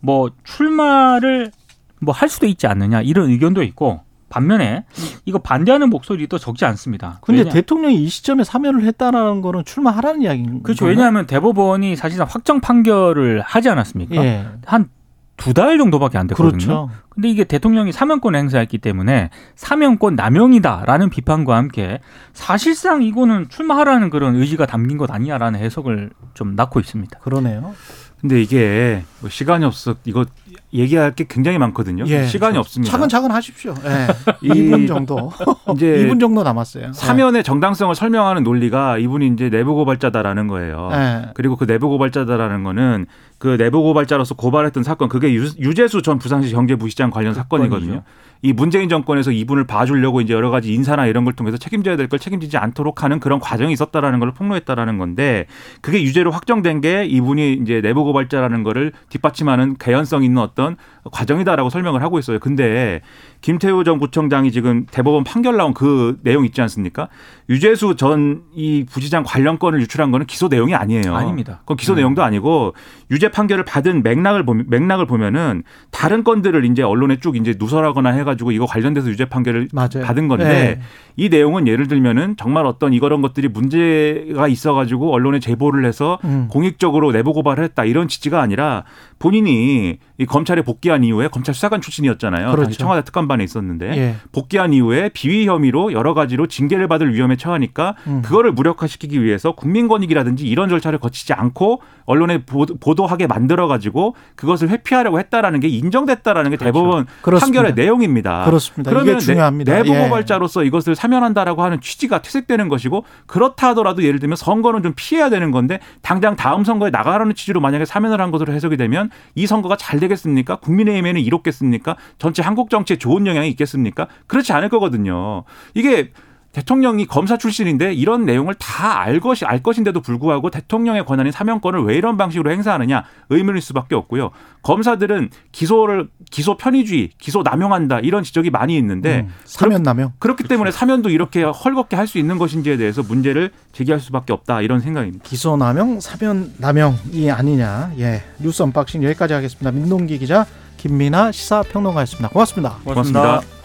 뭐 0.00 0.30
출마를 0.44 1.52
뭐 2.00 2.14
할 2.14 2.28
수도 2.28 2.46
있지 2.46 2.66
않느냐 2.66 3.02
이런 3.02 3.30
의견도 3.30 3.62
있고 3.62 4.00
반면에 4.28 4.84
이거 5.24 5.38
반대하는 5.38 5.88
목소리도 5.90 6.38
적지 6.38 6.64
않습니다. 6.64 7.18
근데 7.22 7.42
왜냐- 7.42 7.52
대통령이 7.52 8.02
이 8.02 8.08
시점에 8.08 8.44
사면을 8.44 8.84
했다라는 8.84 9.40
거는 9.40 9.64
출마하라는 9.64 10.22
이야기인 10.22 10.62
그렇죠. 10.62 10.80
건가요? 10.84 10.96
왜냐하면 10.96 11.26
대법원이 11.26 11.96
사실상 11.96 12.26
확정 12.28 12.60
판결을 12.60 13.40
하지 13.42 13.68
않았습니까? 13.68 14.16
예. 14.24 14.46
한 14.64 14.88
두달 15.36 15.76
정도밖에 15.76 16.16
안 16.16 16.26
됐거든요. 16.28 16.50
그렇죠. 16.56 16.90
근데 17.10 17.28
이게 17.28 17.44
대통령이 17.44 17.92
사면권 17.92 18.34
행사했기 18.34 18.78
때문에 18.78 19.28
사면권 19.54 20.16
남용이다라는 20.16 21.10
비판과 21.10 21.54
함께 21.56 22.00
사실상 22.32 23.02
이거는 23.02 23.48
출마하라는 23.50 24.08
그런 24.08 24.34
의지가 24.36 24.64
담긴 24.64 24.96
것 24.96 25.10
아니냐라는 25.10 25.60
해석을 25.60 26.10
좀 26.32 26.56
낳고 26.56 26.80
있습니다. 26.80 27.18
그러네요. 27.18 27.74
근데 28.18 28.40
이게 28.40 29.02
뭐 29.20 29.28
시간이 29.28 29.66
없어 29.66 29.94
이거 30.06 30.24
얘기할 30.72 31.14
게 31.14 31.24
굉장히 31.28 31.58
많거든요. 31.58 32.04
예. 32.06 32.24
시간이 32.26 32.58
없습니다. 32.58 32.90
차근차근 32.92 33.30
하십시오. 33.30 33.74
예. 33.84 34.06
이- 34.42 34.48
2분 34.70 34.86
정도. 34.88 35.30
이제 35.74 35.86
2분 36.06 36.20
정도 36.20 36.42
남았어요. 36.42 36.92
사면의 36.92 37.42
정당성을 37.44 37.94
설명하는 37.94 38.42
논리가 38.42 38.98
이분이 38.98 39.28
이제 39.28 39.48
내부 39.50 39.74
고발자다라는 39.74 40.46
거예요. 40.48 40.90
예. 40.92 41.22
그리고 41.34 41.56
그 41.56 41.66
내부 41.66 41.88
고발자다라는 41.88 42.62
거는 42.64 43.06
그 43.38 43.56
내부 43.58 43.82
고발자로서 43.82 44.34
고발했던 44.34 44.82
사건 44.82 45.08
그게 45.08 45.32
유, 45.34 45.44
유재수 45.58 46.02
전 46.02 46.18
부산시 46.18 46.52
경제부시장 46.52 47.10
관련 47.10 47.34
사건이거든요. 47.34 48.02
이 48.42 48.52
문재인 48.52 48.88
정권에서 48.90 49.32
이분을 49.32 49.64
봐주려고 49.66 50.20
이제 50.20 50.34
여러 50.34 50.50
가지 50.50 50.72
인사나 50.72 51.06
이런 51.06 51.24
걸 51.24 51.32
통해서 51.32 51.56
책임져야 51.56 51.96
될 51.96 52.06
걸 52.06 52.18
책임지지 52.18 52.56
않도록 52.58 53.02
하는 53.02 53.18
그런 53.18 53.40
과정이 53.40 53.72
있었다라는 53.72 54.20
걸 54.20 54.32
폭로했다라는 54.32 54.98
건데 54.98 55.46
그게 55.80 56.02
유죄로 56.02 56.30
확정된 56.30 56.80
게 56.82 57.04
이분이 57.06 57.54
이제 57.62 57.80
내부 57.80 58.04
고발자라는 58.04 58.62
거를 58.62 58.92
뒷받침하는 59.08 59.76
개연성 59.78 60.22
있는 60.22 60.40
어떤 60.46 60.76
과정이다라고 61.12 61.70
설명을 61.70 62.02
하고 62.02 62.18
있어요. 62.18 62.38
근데 62.38 63.00
김태우 63.40 63.84
전 63.84 63.98
구청장이 63.98 64.50
지금 64.52 64.86
대법원 64.90 65.24
판결 65.24 65.56
나온 65.56 65.74
그 65.74 66.18
내용 66.22 66.44
있지 66.44 66.60
않습니까? 66.62 67.08
유재수 67.48 67.96
전 67.96 68.46
이 68.54 68.86
부시장 68.90 69.22
관련 69.26 69.58
건을 69.58 69.80
유출한 69.80 70.10
거는 70.10 70.26
기소 70.26 70.48
내용이 70.48 70.74
아니에요. 70.74 71.14
아닙니다. 71.14 71.58
그건 71.60 71.76
기소 71.76 71.92
음. 71.92 71.96
내용도 71.96 72.22
아니고 72.22 72.74
유죄 73.10 73.30
판결을 73.30 73.64
받은 73.64 74.02
맥락을 74.02 74.44
보면 74.46 74.64
맥락을 74.68 75.06
보면은 75.06 75.62
다른 75.90 76.24
건들을 76.24 76.64
이제 76.64 76.82
언론에 76.82 77.18
쭉 77.20 77.36
이제 77.36 77.54
누설하거나 77.58 78.10
해가지고 78.10 78.52
이거 78.52 78.64
관련돼서 78.66 79.08
유죄 79.10 79.26
판결을 79.26 79.68
맞아요. 79.72 80.02
받은 80.04 80.28
건데 80.28 80.78
예. 80.78 80.80
이 81.16 81.28
내용은 81.28 81.68
예를 81.68 81.86
들면은 81.88 82.36
정말 82.38 82.64
어떤 82.66 82.92
이거런 82.94 83.20
것들이 83.20 83.48
문제가 83.48 84.48
있어가지고 84.48 85.12
언론에 85.12 85.38
제보를 85.38 85.84
해서 85.84 86.18
음. 86.24 86.48
공익적으로 86.50 87.12
내부 87.12 87.32
고발을 87.32 87.62
했다 87.64 87.84
이런 87.84 88.08
취지가 88.08 88.40
아니라 88.40 88.84
본인이 89.18 89.98
이 90.18 90.24
검찰에 90.26 90.62
복귀한 90.62 91.04
이후에 91.04 91.28
검찰 91.28 91.54
수사관 91.54 91.80
출신이었잖아요. 91.80 92.46
그렇죠. 92.52 92.62
당시 92.64 92.78
청와대 92.78 93.04
특감반에 93.04 93.44
있었는데 93.44 93.96
예. 93.98 94.14
복귀한 94.32 94.72
이후에 94.72 95.10
비위 95.10 95.46
혐의로 95.46 95.92
여러 95.92 96.14
가지로 96.14 96.46
징계를 96.46 96.88
받을 96.88 97.12
위험에 97.14 97.36
처하니까 97.36 97.96
음. 98.06 98.22
그거를 98.22 98.52
무력화시키기 98.52 99.22
위해서 99.22 99.52
국민권익이라든지 99.52 100.46
이런 100.46 100.68
절차를 100.70 100.98
거치지 100.98 101.32
않고 101.34 101.82
언론에 102.06 102.44
보- 102.44 102.64
보도하게 102.66 103.26
만들어 103.26 103.66
가지고 103.66 104.14
그것을 104.36 104.70
회피하려고 104.70 105.18
했다라는 105.18 105.60
게 105.60 105.68
인정됐다라는 105.68 106.50
게 106.52 106.56
대법원 106.56 107.04
그렇죠. 107.06 107.22
그렇습니다. 107.22 107.46
판결의 107.46 107.74
내용입니다. 107.74 108.44
그렇습니다. 108.46 108.90
그러면 108.90 109.18
중요합니다. 109.18 109.72
내, 109.74 109.82
부 109.82 109.94
예. 109.94 110.04
고발자로서 110.04 110.64
이것을 110.64 110.94
사면한다라고 110.94 111.62
하는 111.62 111.80
취지가 111.80 112.22
퇴색되는 112.22 112.68
것이고 112.68 113.04
그렇다 113.26 113.68
하더라도 113.70 114.02
예를 114.02 114.18
들면 114.20 114.36
선거는 114.36 114.82
좀 114.82 114.92
피해야 114.96 115.28
되는 115.28 115.50
건데 115.50 115.80
당장 116.00 116.36
다음 116.36 116.64
선거에 116.64 116.90
나가라는 116.90 117.34
취지로 117.34 117.60
만약에 117.60 117.84
사면을 117.84 118.20
한 118.20 118.30
것으로 118.30 118.52
해석이 118.54 118.76
되면 118.78 119.10
이 119.34 119.46
선거가 119.46 119.76
잘되 119.76 120.05
겠습니까? 120.08 120.56
국민의힘에는 120.56 121.20
이롭겠습니까? 121.20 121.96
전체 122.18 122.42
한국 122.42 122.70
정치에 122.70 122.96
좋은 122.96 123.26
영향이 123.26 123.48
있겠습니까? 123.50 124.08
그렇지 124.26 124.52
않을 124.52 124.68
거거든요. 124.68 125.44
이게 125.74 126.12
대통령이 126.56 127.06
검사 127.06 127.36
출신인데 127.36 127.92
이런 127.92 128.24
내용을 128.24 128.54
다 128.54 128.96
알 128.96 129.20
것이 129.20 129.44
알 129.44 129.62
것인데도 129.62 130.00
불구하고 130.00 130.50
대통령의 130.50 131.04
권한인 131.04 131.30
사면권을 131.30 131.84
왜 131.84 131.96
이런 131.96 132.16
방식으로 132.16 132.50
행사하느냐 132.50 133.04
의문일 133.28 133.60
수밖에 133.60 133.94
없고요. 133.94 134.30
검사들은 134.62 135.30
기소를 135.52 136.08
기소 136.30 136.56
편의주의, 136.56 137.10
기소 137.18 137.42
남용한다 137.42 138.00
이런 138.00 138.22
지적이 138.22 138.50
많이 138.50 138.76
있는데 138.78 139.20
음, 139.28 139.34
사면 139.44 139.82
남용. 139.82 140.12
그렇기 140.18 140.44
때문에 140.44 140.70
사면도 140.70 141.10
이렇게 141.10 141.42
헐겁게 141.42 141.94
할 141.94 142.06
수 142.06 142.18
있는 142.18 142.38
것인지에 142.38 142.76
대해서 142.76 143.02
문제를 143.02 143.50
제기할 143.72 144.00
수밖에 144.00 144.32
없다 144.32 144.62
이런 144.62 144.78
생각입니다. 144.80 145.24
기소 145.24 145.56
남용, 145.56 145.98
사면 146.00 146.52
남용이 146.58 147.30
아니냐. 147.32 147.92
예. 147.98 148.22
뉴스 148.38 148.62
언박싱 148.62 149.02
여기까지 149.02 149.34
하겠습니다. 149.34 149.72
민동기 149.72 150.18
기자, 150.18 150.46
김민하 150.76 151.32
시사평론가였습니다. 151.32 152.28
고맙습니다. 152.28 152.76
고맙습니다. 152.84 153.55